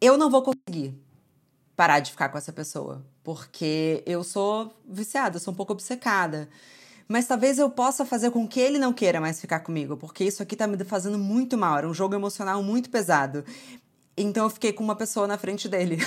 [0.00, 0.94] eu não vou conseguir
[1.74, 6.48] parar de ficar com essa pessoa, porque eu sou viciada, eu sou um pouco obcecada
[7.08, 10.42] mas talvez eu possa fazer com que ele não queira mais ficar comigo, porque isso
[10.42, 13.44] aqui tá me fazendo muito mal, era um jogo emocional muito pesado.
[14.16, 15.98] Então eu fiquei com uma pessoa na frente dele.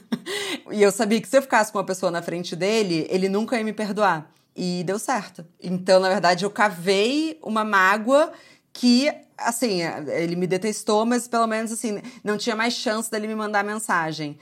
[0.70, 3.56] e eu sabia que se eu ficasse com uma pessoa na frente dele, ele nunca
[3.56, 4.30] ia me perdoar.
[4.54, 5.46] E deu certo.
[5.62, 8.32] Então, na verdade, eu cavei uma mágoa
[8.72, 13.36] que, assim, ele me detestou, mas pelo menos, assim, não tinha mais chance dele me
[13.36, 14.36] mandar mensagem.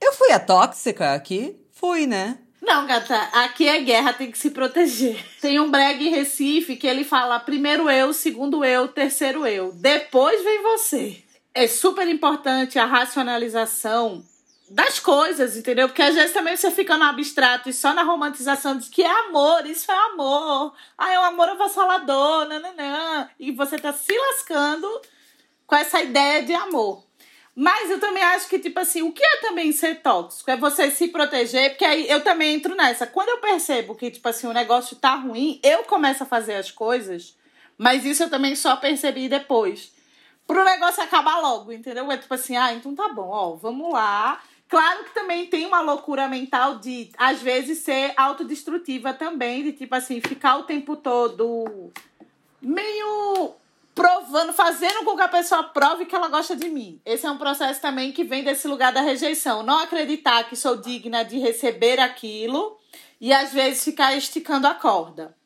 [0.00, 1.60] Eu fui a tóxica aqui?
[1.70, 2.38] Fui, né?
[2.60, 5.24] Não, gata, aqui é guerra, tem que se proteger.
[5.40, 9.72] Tem um brega em Recife que ele fala primeiro eu, segundo eu, terceiro eu.
[9.72, 11.22] Depois vem você.
[11.54, 14.24] É super importante a racionalização
[14.70, 15.88] das coisas, entendeu?
[15.88, 19.20] Porque às vezes também você fica no abstrato e só na romantização de que é
[19.26, 20.74] amor, isso é amor.
[20.96, 23.30] Ah, é um amor avassalador, nananã.
[23.38, 24.88] E você tá se lascando
[25.66, 27.07] com essa ideia de amor.
[27.60, 30.48] Mas eu também acho que, tipo assim, o que é também ser tóxico?
[30.48, 33.04] É você se proteger, porque aí eu também entro nessa.
[33.04, 36.70] Quando eu percebo que, tipo assim, o negócio tá ruim, eu começo a fazer as
[36.70, 37.36] coisas,
[37.76, 39.92] mas isso eu também só percebi depois.
[40.46, 42.08] Pro negócio acabar logo, entendeu?
[42.12, 44.40] É tipo assim, ah, então tá bom, ó, vamos lá.
[44.68, 49.96] Claro que também tem uma loucura mental de, às vezes, ser autodestrutiva também, de tipo
[49.96, 51.90] assim, ficar o tempo todo
[52.62, 53.56] meio
[53.98, 57.00] provando, fazendo com que a pessoa prove que ela gosta de mim.
[57.04, 59.64] Esse é um processo também que vem desse lugar da rejeição.
[59.64, 62.78] Não acreditar que sou digna de receber aquilo
[63.20, 65.36] e às vezes ficar esticando a corda.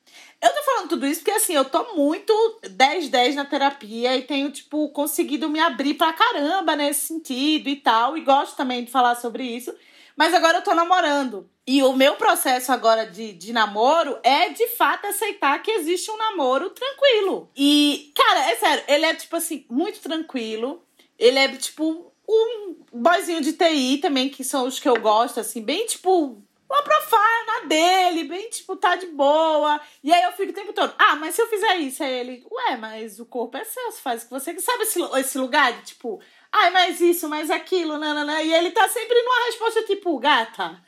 [0.43, 2.35] Eu tô falando tudo isso porque assim, eu tô muito
[2.65, 8.19] 10-10 na terapia e tenho, tipo, conseguido me abrir pra caramba nesse sentido e tal.
[8.19, 9.75] E gosto também de falar sobre isso.
[10.17, 11.49] Mas agora eu tô namorando.
[11.67, 16.17] E o meu processo agora de, de namoro é de fato aceitar que existe um
[16.17, 17.51] namoro tranquilo.
[17.57, 20.83] E, cara, é sério, ele é tipo assim, muito tranquilo.
[21.19, 25.63] Ele é tipo um boyzinho de TI também, que são os que eu gosto, assim,
[25.63, 29.79] bem tipo uma profile na dele, bem tipo, tá de boa.
[30.03, 32.47] E aí eu fico o tempo todo, ah, mas se eu fizer isso, aí ele,
[32.51, 35.73] ué, mas o corpo é seu, você faz o que você Sabe esse, esse lugar
[35.73, 36.21] de tipo,
[36.53, 38.43] ai, mais isso, mais aquilo, nanana.
[38.43, 40.79] E ele tá sempre numa resposta tipo, gata.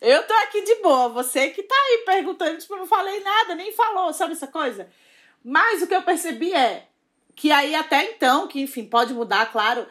[0.00, 3.70] eu tô aqui de boa, você que tá aí perguntando, tipo, não falei nada, nem
[3.72, 4.88] falou, sabe essa coisa?
[5.44, 6.88] Mas o que eu percebi é
[7.34, 9.86] que aí até então, que enfim, pode mudar, claro,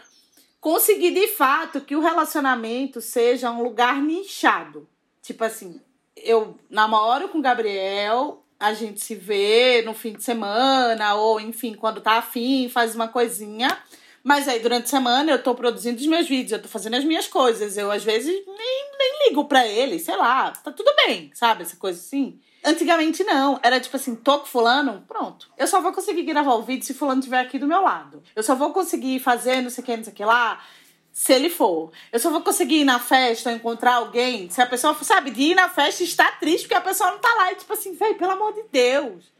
[0.59, 4.87] conseguir de fato que o relacionamento seja um lugar nichado.
[5.21, 5.79] Tipo assim,
[6.15, 11.73] eu namoro com o Gabriel, a gente se vê no fim de semana, ou enfim,
[11.73, 13.77] quando tá afim, faz uma coisinha.
[14.23, 17.03] Mas aí, durante a semana, eu tô produzindo os meus vídeos, eu tô fazendo as
[17.03, 17.75] minhas coisas.
[17.75, 21.63] Eu, às vezes, nem, nem ligo pra ele, sei lá, tá tudo bem, sabe?
[21.63, 22.39] Essa coisa assim.
[22.63, 23.59] Antigamente, não.
[23.63, 25.49] Era tipo assim, tô com fulano, pronto.
[25.57, 28.21] Eu só vou conseguir gravar o vídeo se fulano estiver aqui do meu lado.
[28.35, 30.63] Eu só vou conseguir fazer não sei o que, não sei o que lá,
[31.11, 31.91] se ele for.
[32.11, 35.55] Eu só vou conseguir ir na festa encontrar alguém se a pessoa, sabe, de ir
[35.55, 37.51] na festa e estar triste porque a pessoa não tá lá.
[37.51, 39.31] E tipo assim, velho, pelo amor de Deus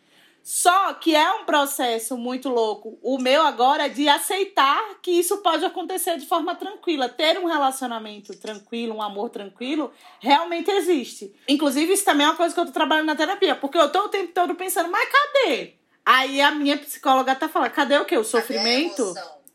[0.43, 2.97] só que é um processo muito louco.
[3.01, 7.07] O meu agora é de aceitar que isso pode acontecer de forma tranquila.
[7.07, 11.33] Ter um relacionamento tranquilo, um amor tranquilo, realmente existe.
[11.47, 14.05] Inclusive, isso também é uma coisa que eu tô trabalhando na terapia, porque eu tô
[14.05, 15.75] o tempo todo pensando, mas cadê?
[16.03, 18.17] Aí a minha psicóloga tá falando, cadê o quê?
[18.17, 19.13] O sofrimento?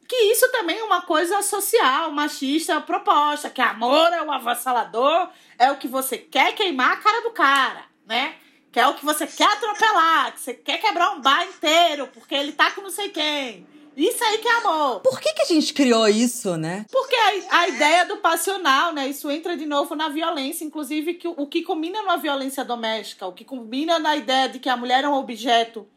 [0.09, 5.73] Que isso também é uma coisa social, machista, proposta, que amor é o avassalador, é
[5.73, 8.37] o que você quer queimar a cara do cara, né?
[8.77, 12.35] Que é o que você quer atropelar, que você quer quebrar um bar inteiro, porque
[12.35, 13.67] ele tá com não sei quem.
[13.97, 15.01] Isso aí que é amor.
[15.01, 16.85] Por que, que a gente criou isso, né?
[16.93, 19.09] Porque a, a ideia do passional, né?
[19.09, 23.33] Isso entra de novo na violência, inclusive que, o que combina na violência doméstica, o
[23.33, 25.89] que combina na ideia de que a mulher é um objeto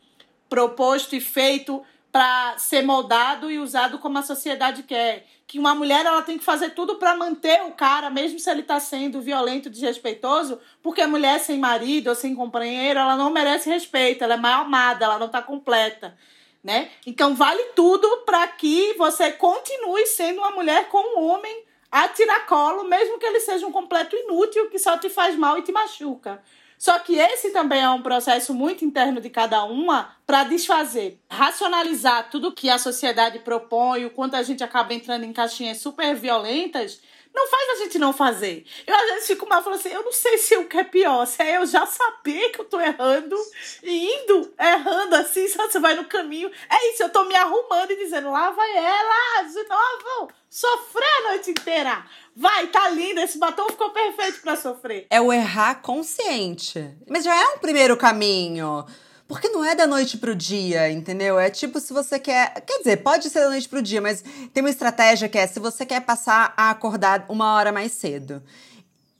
[0.47, 1.83] proposto e feito
[2.19, 5.25] para ser moldado e usado como a sociedade quer.
[5.47, 8.60] Que uma mulher ela tem que fazer tudo para manter o cara, mesmo se ele
[8.60, 13.69] está sendo violento, desrespeitoso, porque a mulher sem marido ou sem companheiro, ela não merece
[13.69, 16.17] respeito, ela é mal amada, ela não está completa.
[16.62, 16.91] Né?
[17.08, 22.84] Então vale tudo para que você continue sendo uma mulher com um homem a tiracolo,
[22.84, 26.43] mesmo que ele seja um completo inútil que só te faz mal e te machuca.
[26.79, 32.29] Só que esse também é um processo muito interno de cada uma para desfazer, racionalizar
[32.29, 37.01] tudo que a sociedade propõe, o quanto a gente acaba entrando em caixinhas super violentas,
[37.39, 38.65] não faz a gente não fazer.
[38.86, 41.25] Eu às vezes fico mal falando assim, eu não sei se o que é pior,
[41.25, 43.36] se é eu já saber que eu tô errando
[43.82, 46.52] e indo errando assim, só você vai no caminho.
[46.69, 51.30] É isso, eu tô me arrumando e dizendo, lá vai ela, de novo, sofrer a
[51.30, 52.06] noite inteira.
[52.36, 55.08] Vai, tá lindo, esse batom ficou perfeito para sofrer.
[55.10, 56.93] É o errar consciente.
[57.08, 58.86] Mas já é um primeiro caminho.
[59.29, 61.39] Porque não é da noite pro dia, entendeu?
[61.39, 62.61] É tipo se você quer.
[62.61, 65.59] Quer dizer, pode ser da noite pro dia, mas tem uma estratégia que é se
[65.59, 68.41] você quer passar a acordar uma hora mais cedo.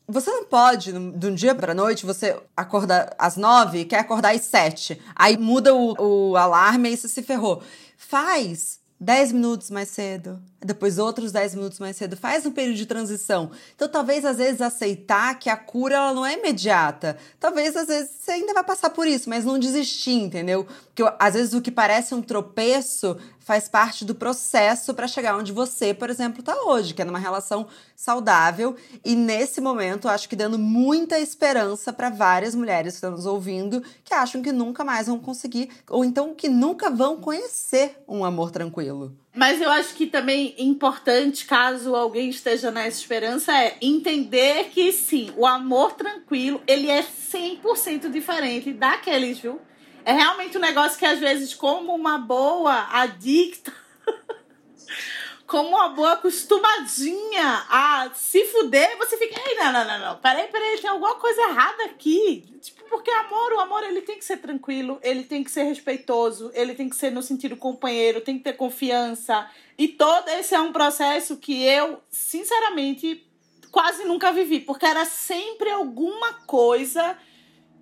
[0.08, 4.42] Você não pode, de um dia pra noite, você acorda às nove quer acordar às
[4.42, 5.00] sete.
[5.16, 7.62] Aí muda o, o alarme e você se ferrou.
[7.96, 12.86] Faz 10 minutos mais cedo, depois outros 10 minutos mais cedo, faz um período de
[12.86, 13.50] transição.
[13.74, 17.18] Então, talvez às vezes aceitar que a cura ela não é imediata.
[17.40, 20.68] Talvez às vezes você ainda vai passar por isso, mas não desistir, entendeu?
[20.94, 23.16] Porque às vezes o que parece um tropeço
[23.50, 27.18] faz parte do processo para chegar onde você, por exemplo, está hoje, que é numa
[27.18, 28.76] relação saudável.
[29.04, 33.84] E nesse momento, acho que dando muita esperança para várias mulheres que estão nos ouvindo
[34.04, 38.52] que acham que nunca mais vão conseguir, ou então que nunca vão conhecer um amor
[38.52, 39.18] tranquilo.
[39.34, 45.34] Mas eu acho que também importante, caso alguém esteja nessa esperança, é entender que sim,
[45.36, 49.60] o amor tranquilo, ele é 100% diferente daqueles, viu?
[50.06, 53.74] É realmente um negócio que às vezes, como uma boa adicta,
[55.46, 60.48] como uma boa acostumadinha a se fuder, você fica, ei, não, não, não, não, peraí,
[60.48, 62.46] peraí, tem alguma coisa errada aqui.
[62.62, 66.52] Tipo, porque amor, o amor, ele tem que ser tranquilo, ele tem que ser respeitoso,
[66.54, 69.50] ele tem que ser no sentido companheiro, tem que ter confiança.
[69.78, 73.24] E todo esse é um processo que eu, sinceramente,
[73.72, 77.18] quase nunca vivi, porque era sempre alguma coisa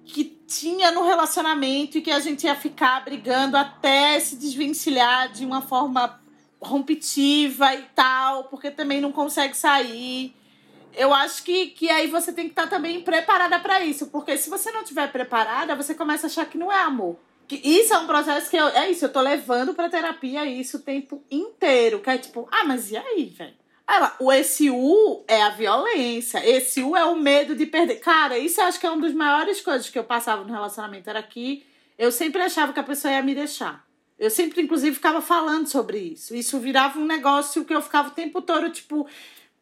[0.08, 5.46] que tinha no relacionamento e que a gente ia ficar brigando até se desvencilhar de
[5.46, 6.20] uma forma
[6.62, 10.34] rompitiva e tal, porque também não consegue sair.
[10.96, 14.38] Eu acho que, que aí você tem que estar tá também preparada para isso, porque
[14.38, 17.20] se você não estiver preparada, você começa a achar que não é amor.
[17.48, 20.78] Que isso é um processo que eu, é isso, eu tô levando para terapia isso
[20.78, 23.56] o tempo inteiro, que é tipo, ah, mas e aí, velho?
[23.90, 27.96] Ela, o esse U é a violência, esse U é o medo de perder.
[27.96, 31.10] Cara, isso eu acho que é uma das maiores coisas que eu passava no relacionamento.
[31.10, 31.66] Era que
[31.98, 33.88] eu sempre achava que a pessoa ia me deixar.
[34.20, 36.36] Eu sempre, inclusive, ficava falando sobre isso.
[36.36, 39.08] Isso virava um negócio que eu ficava o tempo todo, tipo,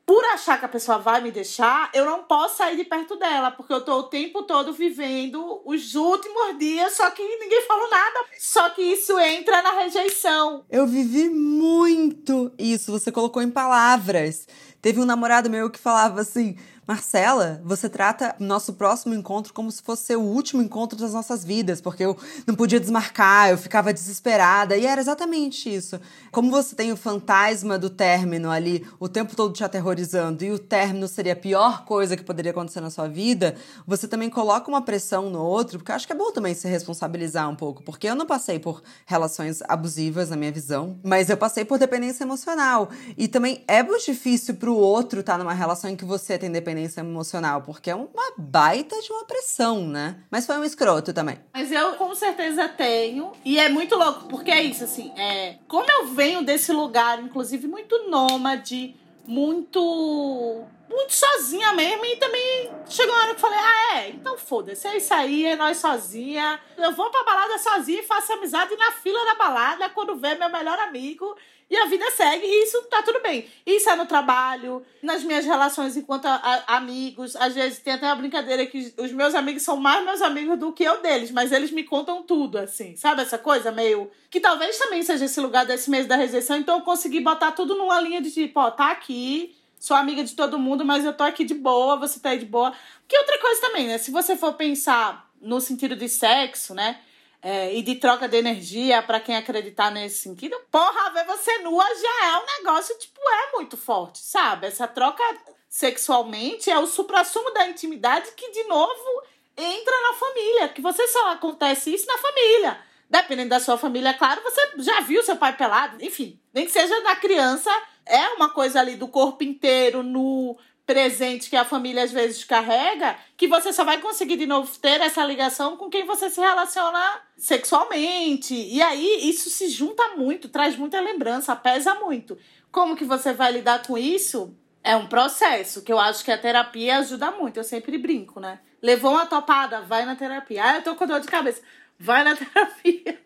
[0.05, 3.49] por achar que a pessoa vai me deixar, eu não posso sair de perto dela,
[3.49, 8.19] porque eu tô o tempo todo vivendo os últimos dias, só que ninguém falou nada.
[8.37, 10.63] Só que isso entra na rejeição.
[10.69, 14.47] Eu vivi muito isso, você colocou em palavras.
[14.79, 16.55] Teve um namorado meu que falava assim:
[16.87, 21.81] Marcela, você trata nosso próximo encontro como se fosse o último encontro das nossas vidas,
[21.81, 24.77] porque eu não podia desmarcar, eu ficava desesperada.
[24.77, 25.99] E era exatamente isso.
[26.31, 30.59] Como você tem o fantasma do término ali o tempo todo te aterrorizando e o
[30.59, 33.55] término seria a pior coisa que poderia acontecer na sua vida,
[33.87, 36.67] você também coloca uma pressão no outro, porque eu acho que é bom também se
[36.67, 41.37] responsabilizar um pouco, porque eu não passei por relações abusivas na minha visão, mas eu
[41.37, 42.89] passei por dependência emocional.
[43.17, 46.51] E também é muito difícil pro outro estar tá numa relação em que você tem
[46.51, 50.17] dependência dependência emocional, porque é uma baita de uma pressão, né?
[50.29, 51.39] Mas foi um escroto também.
[51.53, 53.31] Mas eu com certeza tenho.
[53.43, 55.57] E é muito louco, porque é isso, assim, é.
[55.67, 60.63] Como eu venho desse lugar, inclusive, muito nômade, muito.
[60.87, 64.87] Muito sozinha mesmo, e também chegou uma hora que eu falei: ah, é, então foda-se,
[64.87, 66.59] é isso aí, é nós sozinha.
[66.77, 70.49] Eu vou pra balada sozinha e faço amizade na fila da balada quando vê meu
[70.49, 71.35] melhor amigo
[71.69, 73.47] e a vida segue e isso tá tudo bem.
[73.65, 77.35] Isso é no trabalho, nas minhas relações enquanto a, a, amigos.
[77.35, 80.71] Às vezes tem até uma brincadeira que os meus amigos são mais meus amigos do
[80.71, 82.95] que eu deles, mas eles me contam tudo, assim.
[82.95, 84.11] Sabe essa coisa meio.
[84.29, 87.75] Que talvez também seja esse lugar desse mês da rejeição, então eu consegui botar tudo
[87.75, 91.23] numa linha de tipo, ó, tá aqui, sou amiga de todo mundo, mas eu tô
[91.23, 92.73] aqui de boa, você tá aí de boa.
[93.07, 93.97] Que outra coisa também, né?
[93.97, 96.99] Se você for pensar no sentido de sexo, né?
[97.47, 101.85] É, e de troca de energia para quem acreditar nesse sentido, porra, ver você nua
[101.85, 104.65] já é um negócio, tipo, é muito forte, sabe?
[104.65, 105.23] Essa troca
[105.69, 109.21] sexualmente é o suprassumo da intimidade que, de novo,
[109.55, 112.79] entra na família, que você só acontece isso na família.
[113.07, 116.99] Dependendo da sua família, claro, você já viu seu pai pelado, enfim, nem que seja
[117.01, 117.69] na criança,
[118.07, 123.17] é uma coisa ali do corpo inteiro, no presente que a família às vezes carrega,
[123.35, 127.21] que você só vai conseguir de novo ter essa ligação com quem você se relaciona
[127.35, 128.53] sexualmente.
[128.53, 132.37] E aí isso se junta muito, traz muita lembrança, pesa muito.
[132.71, 134.55] Como que você vai lidar com isso?
[134.83, 137.57] É um processo que eu acho que a terapia ajuda muito.
[137.57, 138.59] Eu sempre brinco, né?
[138.81, 140.63] Levou uma topada, vai na terapia.
[140.63, 141.61] Ah, eu tô com dor de cabeça.
[141.97, 143.19] Vai na terapia.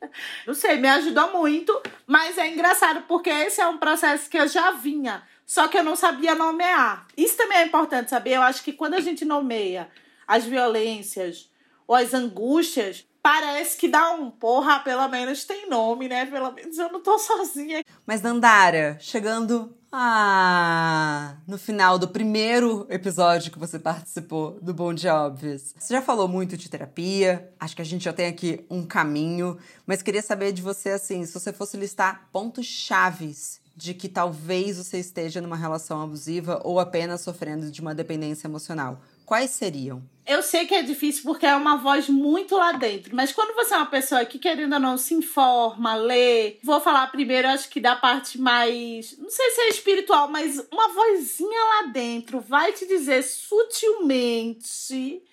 [0.48, 4.48] Não sei, me ajudou muito, mas é engraçado porque esse é um processo que eu
[4.48, 7.08] já vinha só que eu não sabia nomear.
[7.18, 8.34] Isso também é importante saber.
[8.36, 9.90] Eu acho que quando a gente nomeia
[10.28, 11.50] as violências
[11.88, 16.28] ou as angústias, parece que dá um porra, pelo menos tem nome, né?
[16.28, 17.84] Pelo menos eu não tô sozinha.
[18.06, 25.16] Mas Dandara, chegando ah, no final do primeiro episódio que você participou do Bom Dia
[25.16, 25.74] Óbvios.
[25.80, 29.58] Você já falou muito de terapia, acho que a gente já tem aqui um caminho,
[29.88, 34.78] mas queria saber de você assim, se você fosse listar pontos chaves de que talvez
[34.78, 39.00] você esteja numa relação abusiva ou apenas sofrendo de uma dependência emocional.
[39.26, 40.04] Quais seriam?
[40.28, 43.74] Eu sei que é difícil porque é uma voz muito lá dentro, mas quando você
[43.74, 47.80] é uma pessoa que, querendo ou não, se informa, lê, vou falar primeiro, acho que
[47.80, 49.18] da parte mais.
[49.18, 55.24] Não sei se é espiritual, mas uma vozinha lá dentro vai te dizer sutilmente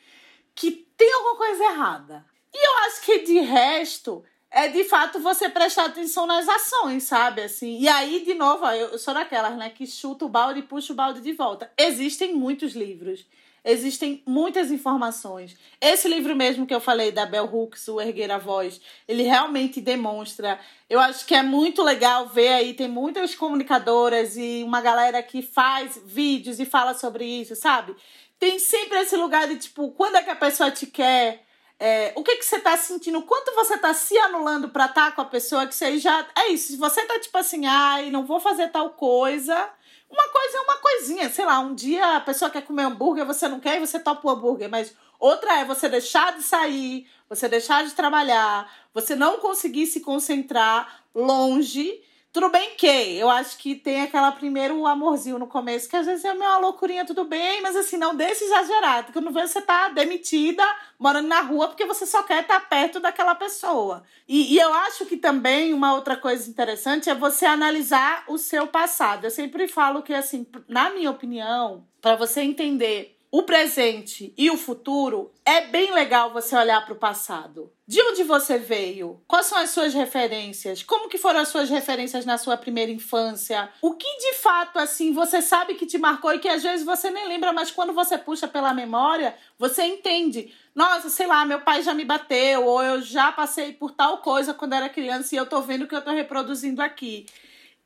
[0.55, 2.25] que tem alguma coisa errada.
[2.55, 4.23] E eu acho que de resto,
[4.57, 7.43] é de fato você prestar atenção nas ações, sabe?
[7.43, 7.79] Assim.
[7.79, 10.95] E aí, de novo, ó, eu sou daquelas, né, que chuta o balde e puxa
[10.95, 11.71] o balde de volta.
[11.77, 13.27] Existem muitos livros,
[13.63, 15.55] existem muitas informações.
[15.79, 19.79] Esse livro mesmo que eu falei, da Bell Hooks, O Erguer a Voz, ele realmente
[19.79, 20.59] demonstra.
[20.89, 25.43] Eu acho que é muito legal ver aí, tem muitas comunicadoras e uma galera que
[25.43, 27.95] faz vídeos e fala sobre isso, sabe?
[28.39, 31.46] Tem sempre esse lugar de tipo, quando é que a pessoa te quer?
[31.79, 33.23] É, o que, que você tá sentindo?
[33.23, 36.27] Quanto você tá se anulando pra estar tá com a pessoa que você já.
[36.35, 36.73] É isso.
[36.73, 39.71] Se você tá tipo assim, ai, não vou fazer tal coisa.
[40.11, 41.29] Uma coisa é uma coisinha.
[41.31, 44.27] Sei lá, um dia a pessoa quer comer hambúrguer, você não quer e você topa
[44.27, 44.71] o hambúrguer.
[44.71, 50.01] Mas outra é você deixar de sair, você deixar de trabalhar, você não conseguir se
[50.01, 52.03] concentrar longe
[52.37, 56.23] tudo bem que eu acho que tem aquela primeiro amorzinho no começo, que às vezes
[56.23, 59.11] é uma loucurinha, tudo bem, mas assim, não deixe exagerado.
[59.11, 60.63] Quando vê você tá demitida,
[60.99, 64.03] morando na rua, porque você só quer estar perto daquela pessoa.
[64.29, 68.67] E, e eu acho que também uma outra coisa interessante é você analisar o seu
[68.67, 69.25] passado.
[69.25, 74.57] Eu sempre falo que, assim, na minha opinião, para você entender o presente e o
[74.57, 77.71] futuro, é bem legal você olhar para o passado.
[77.87, 79.21] De onde você veio?
[79.29, 80.83] Quais são as suas referências?
[80.83, 83.69] Como que foram as suas referências na sua primeira infância?
[83.83, 87.11] O que de fato assim você sabe que te marcou e que às vezes você
[87.11, 90.51] nem lembra, mas quando você puxa pela memória, você entende.
[90.75, 94.55] Nossa, sei lá, meu pai já me bateu ou eu já passei por tal coisa
[94.55, 97.27] quando era criança e eu tô vendo que eu tô reproduzindo aqui.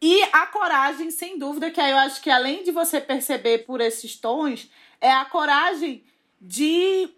[0.00, 3.82] E a coragem, sem dúvida, que aí eu acho que além de você perceber por
[3.82, 4.70] esses tons,
[5.00, 6.04] é a coragem
[6.40, 7.08] de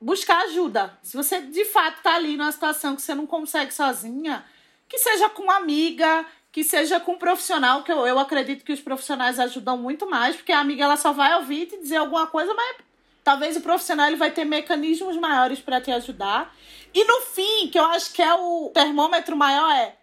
[0.00, 0.98] buscar ajuda.
[1.02, 4.44] Se você de fato tá ali numa situação que você não consegue sozinha,
[4.88, 8.72] que seja com uma amiga, que seja com um profissional, que eu, eu acredito que
[8.72, 11.96] os profissionais ajudam muito mais, porque a amiga ela só vai ouvir e te dizer
[11.96, 12.76] alguma coisa, mas
[13.22, 16.54] talvez o profissional ele vai ter mecanismos maiores para te ajudar.
[16.94, 19.96] E no fim, que eu acho que é o termômetro maior é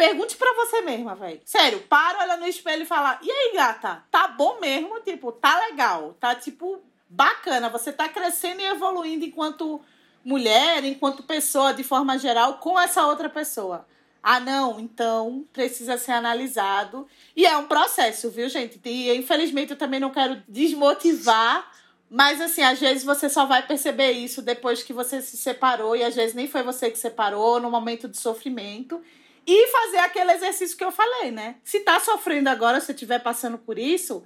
[0.00, 1.42] Pergunte para você mesma, velho.
[1.44, 4.02] Sério, para, olha no espelho e fala: "E aí, gata?
[4.10, 4.98] Tá bom mesmo?
[5.00, 6.16] Tipo, tá legal.
[6.18, 7.68] Tá tipo bacana.
[7.68, 9.78] Você tá crescendo e evoluindo enquanto
[10.24, 13.86] mulher, enquanto pessoa de forma geral com essa outra pessoa.
[14.22, 17.06] Ah, não, então precisa ser analisado.
[17.36, 18.80] E é um processo, viu, gente?
[18.82, 21.70] E infelizmente eu também não quero desmotivar,
[22.08, 26.02] mas assim, às vezes você só vai perceber isso depois que você se separou, e
[26.02, 29.02] às vezes nem foi você que separou, no momento de sofrimento.
[29.46, 31.56] E fazer aquele exercício que eu falei, né?
[31.64, 34.24] Se tá sofrendo agora, se estiver passando por isso,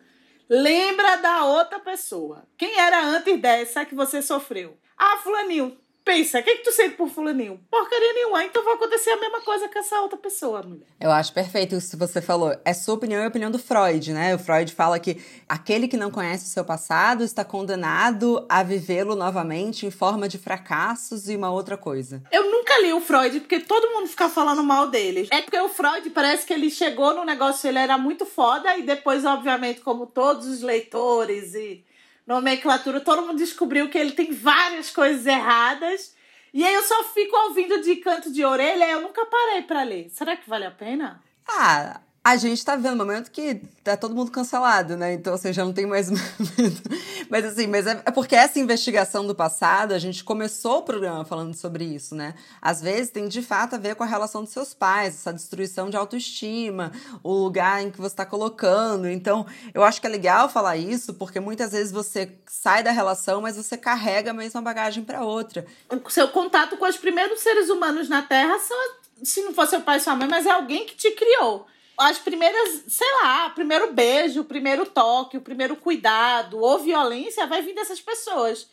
[0.49, 2.47] lembra da outra pessoa.
[2.57, 4.77] Quem era antes dessa que você sofreu?
[4.97, 7.59] Ah, fulaninho, pensa, o que, que tu sente por fulaninho?
[7.71, 10.87] Porcaria nenhuma, então vai acontecer a mesma coisa com essa outra pessoa, mulher.
[11.01, 12.55] Eu acho perfeito isso que você falou.
[12.65, 14.35] É sua opinião e a opinião do Freud, né?
[14.35, 19.15] O Freud fala que aquele que não conhece o seu passado está condenado a vivê-lo
[19.15, 22.23] novamente em forma de fracassos e uma outra coisa.
[22.31, 25.29] Eu nunca li o Freud, porque todo mundo fica falando mal dele.
[25.31, 28.83] É porque o Freud parece que ele chegou no negócio, ele era muito foda, e
[28.83, 31.85] depois, obviamente, como todos os leitores e
[32.27, 36.15] nomenclatura, todo mundo descobriu que ele tem várias coisas erradas.
[36.53, 40.09] E aí eu só fico ouvindo de canto de orelha, eu nunca parei para ler.
[40.11, 41.23] Será que vale a pena?
[41.49, 45.13] Ah, a gente tá vendo um momento que tá todo mundo cancelado, né?
[45.13, 46.09] Então, assim, já não tem mais
[47.29, 51.25] Mas assim, mas é, é porque essa investigação do passado, a gente começou o programa
[51.25, 52.35] falando sobre isso, né?
[52.63, 55.91] Às vezes tem de fato a ver com a relação dos seus pais, essa destruição
[55.91, 59.07] de autoestima, o lugar em que você está colocando.
[59.07, 63.43] Então, eu acho que é legal falar isso, porque muitas vezes você sai da relação,
[63.43, 65.67] mas você carrega a mesma bagagem para outra.
[65.91, 68.79] O seu contato com os primeiros seres humanos na Terra são,
[69.23, 71.67] se não for seu pai e sua mãe, mas é alguém que te criou
[71.97, 77.63] as primeiras, sei lá, primeiro beijo, o primeiro toque, o primeiro cuidado ou violência vai
[77.63, 78.69] vir dessas pessoas.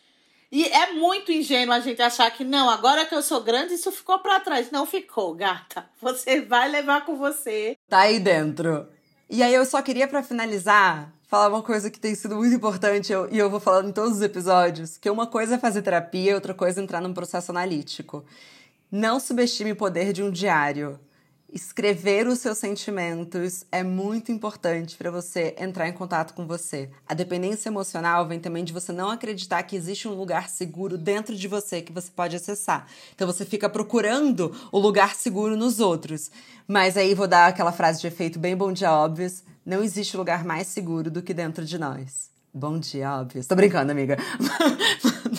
[0.51, 3.89] E é muito ingênuo a gente achar que não, agora que eu sou grande, isso
[3.91, 4.69] ficou para trás.
[4.69, 5.85] Não ficou, gata.
[6.01, 7.77] Você vai levar com você.
[7.87, 8.85] Tá aí dentro.
[9.29, 13.13] E aí eu só queria, para finalizar, falar uma coisa que tem sido muito importante
[13.13, 16.35] eu, e eu vou falando em todos os episódios, que uma coisa é fazer terapia,
[16.35, 18.25] outra coisa é entrar num processo analítico.
[18.91, 20.99] Não subestime o poder de um diário.
[21.53, 26.89] Escrever os seus sentimentos é muito importante para você entrar em contato com você.
[27.05, 31.35] A dependência emocional vem também de você não acreditar que existe um lugar seguro dentro
[31.35, 32.87] de você que você pode acessar.
[33.13, 36.31] Então você fica procurando o lugar seguro nos outros.
[36.65, 40.45] Mas aí vou dar aquela frase de efeito bem bom dia óbvios: não existe lugar
[40.45, 42.31] mais seguro do que dentro de nós.
[42.53, 43.45] Bom dia, óbvio.
[43.45, 44.17] Tô brincando, amiga.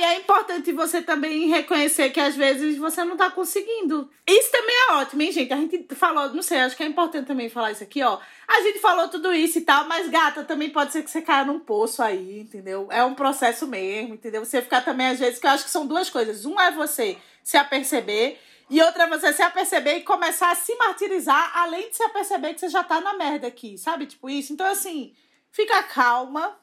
[0.00, 4.10] E é importante você também reconhecer que às vezes você não tá conseguindo.
[4.26, 5.52] Isso também é ótimo, hein, gente?
[5.52, 8.18] A gente falou, não sei, acho que é importante também falar isso aqui, ó.
[8.48, 11.44] A gente falou tudo isso e tal, mas gata, também pode ser que você caia
[11.44, 12.88] num poço aí, entendeu?
[12.90, 14.42] É um processo mesmo, entendeu?
[14.42, 16.46] Você ficar também, às vezes, que eu acho que são duas coisas.
[16.46, 18.38] Um é você se aperceber
[18.70, 22.54] e outra é você se aperceber e começar a se martirizar, além de se aperceber
[22.54, 24.06] que você já tá na merda aqui, sabe?
[24.06, 24.50] Tipo isso.
[24.54, 25.12] Então, assim,
[25.50, 26.56] fica calma,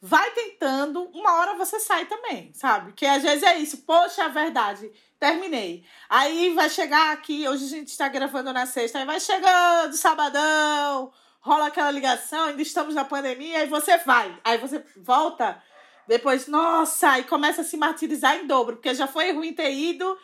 [0.00, 2.92] vai tentando, uma hora você sai também, sabe?
[2.92, 5.84] Que às vezes é isso, poxa, é verdade, terminei.
[6.08, 11.12] Aí vai chegar aqui, hoje a gente está gravando na sexta, aí vai chegando sabadão,
[11.40, 15.60] rola aquela ligação, ainda estamos na pandemia, aí você vai, aí você volta,
[16.06, 20.18] depois, nossa, aí começa a se martirizar em dobro, porque já foi ruim ter ido.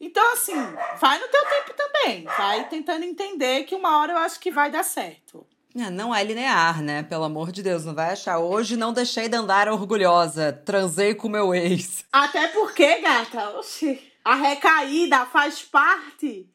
[0.00, 0.54] Então, assim,
[1.00, 4.70] vai no teu tempo também, vai tentando entender que uma hora eu acho que vai
[4.70, 5.46] dar certo.
[5.80, 7.04] É, não é linear, né?
[7.04, 8.38] Pelo amor de Deus, não vai achar.
[8.38, 10.52] Hoje não deixei de andar orgulhosa.
[10.52, 12.04] Transei com meu ex.
[12.12, 16.50] Até porque, gata, oxi, a recaída faz parte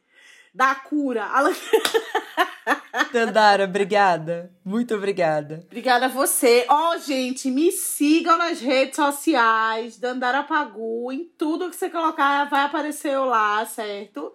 [0.54, 1.30] da cura.
[3.14, 4.52] Dandara, obrigada.
[4.64, 5.64] Muito obrigada.
[5.68, 6.66] Obrigada a você.
[6.70, 9.98] Ó, oh, gente, me sigam nas redes sociais.
[9.98, 11.12] Dandara Pagu.
[11.12, 14.34] Em tudo que você colocar vai aparecer eu lá, certo?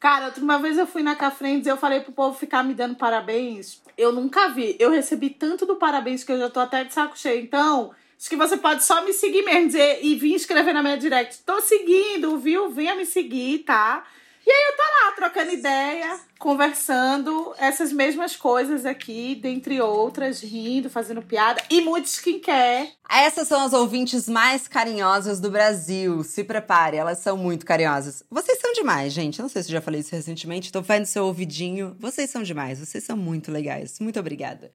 [0.00, 2.96] Cara, uma vez eu fui na Cafrentes e eu falei pro povo ficar me dando
[2.96, 3.82] parabéns.
[4.00, 4.76] Eu nunca vi.
[4.78, 7.42] Eu recebi tanto do parabéns que eu já tô até de saco cheio.
[7.42, 10.96] Então, acho que você pode só me seguir mesmo dizer, e vir escrever na minha
[10.96, 11.42] direct.
[11.44, 12.70] Tô seguindo, viu?
[12.70, 14.02] Venha me seguir, tá?
[14.50, 20.90] E aí eu tô lá trocando ideia, conversando essas mesmas coisas aqui, dentre outras, rindo,
[20.90, 22.90] fazendo piada e muito skincare.
[23.08, 26.24] Essas são as ouvintes mais carinhosas do Brasil.
[26.24, 28.24] Se prepare, elas são muito carinhosas.
[28.28, 29.40] Vocês são demais, gente.
[29.40, 31.94] não sei se eu já falei isso recentemente, tô fazendo seu ouvidinho.
[32.00, 34.00] Vocês são demais, vocês são muito legais.
[34.00, 34.72] Muito obrigada.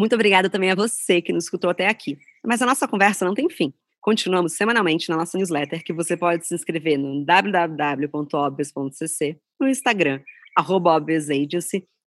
[0.00, 2.18] Muito obrigada também a você que nos escutou até aqui.
[2.42, 3.70] Mas a nossa conversa não tem fim.
[4.00, 10.22] Continuamos semanalmente na nossa newsletter, que você pode se inscrever no www.obvious.cc, no Instagram,
[10.56, 10.96] arroba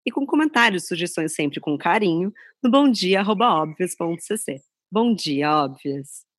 [0.04, 2.34] e com comentários e sugestões sempre com carinho,
[2.64, 4.60] no bomdia.obvious.cc.
[4.91, 6.32] Bom dia, Óbvias!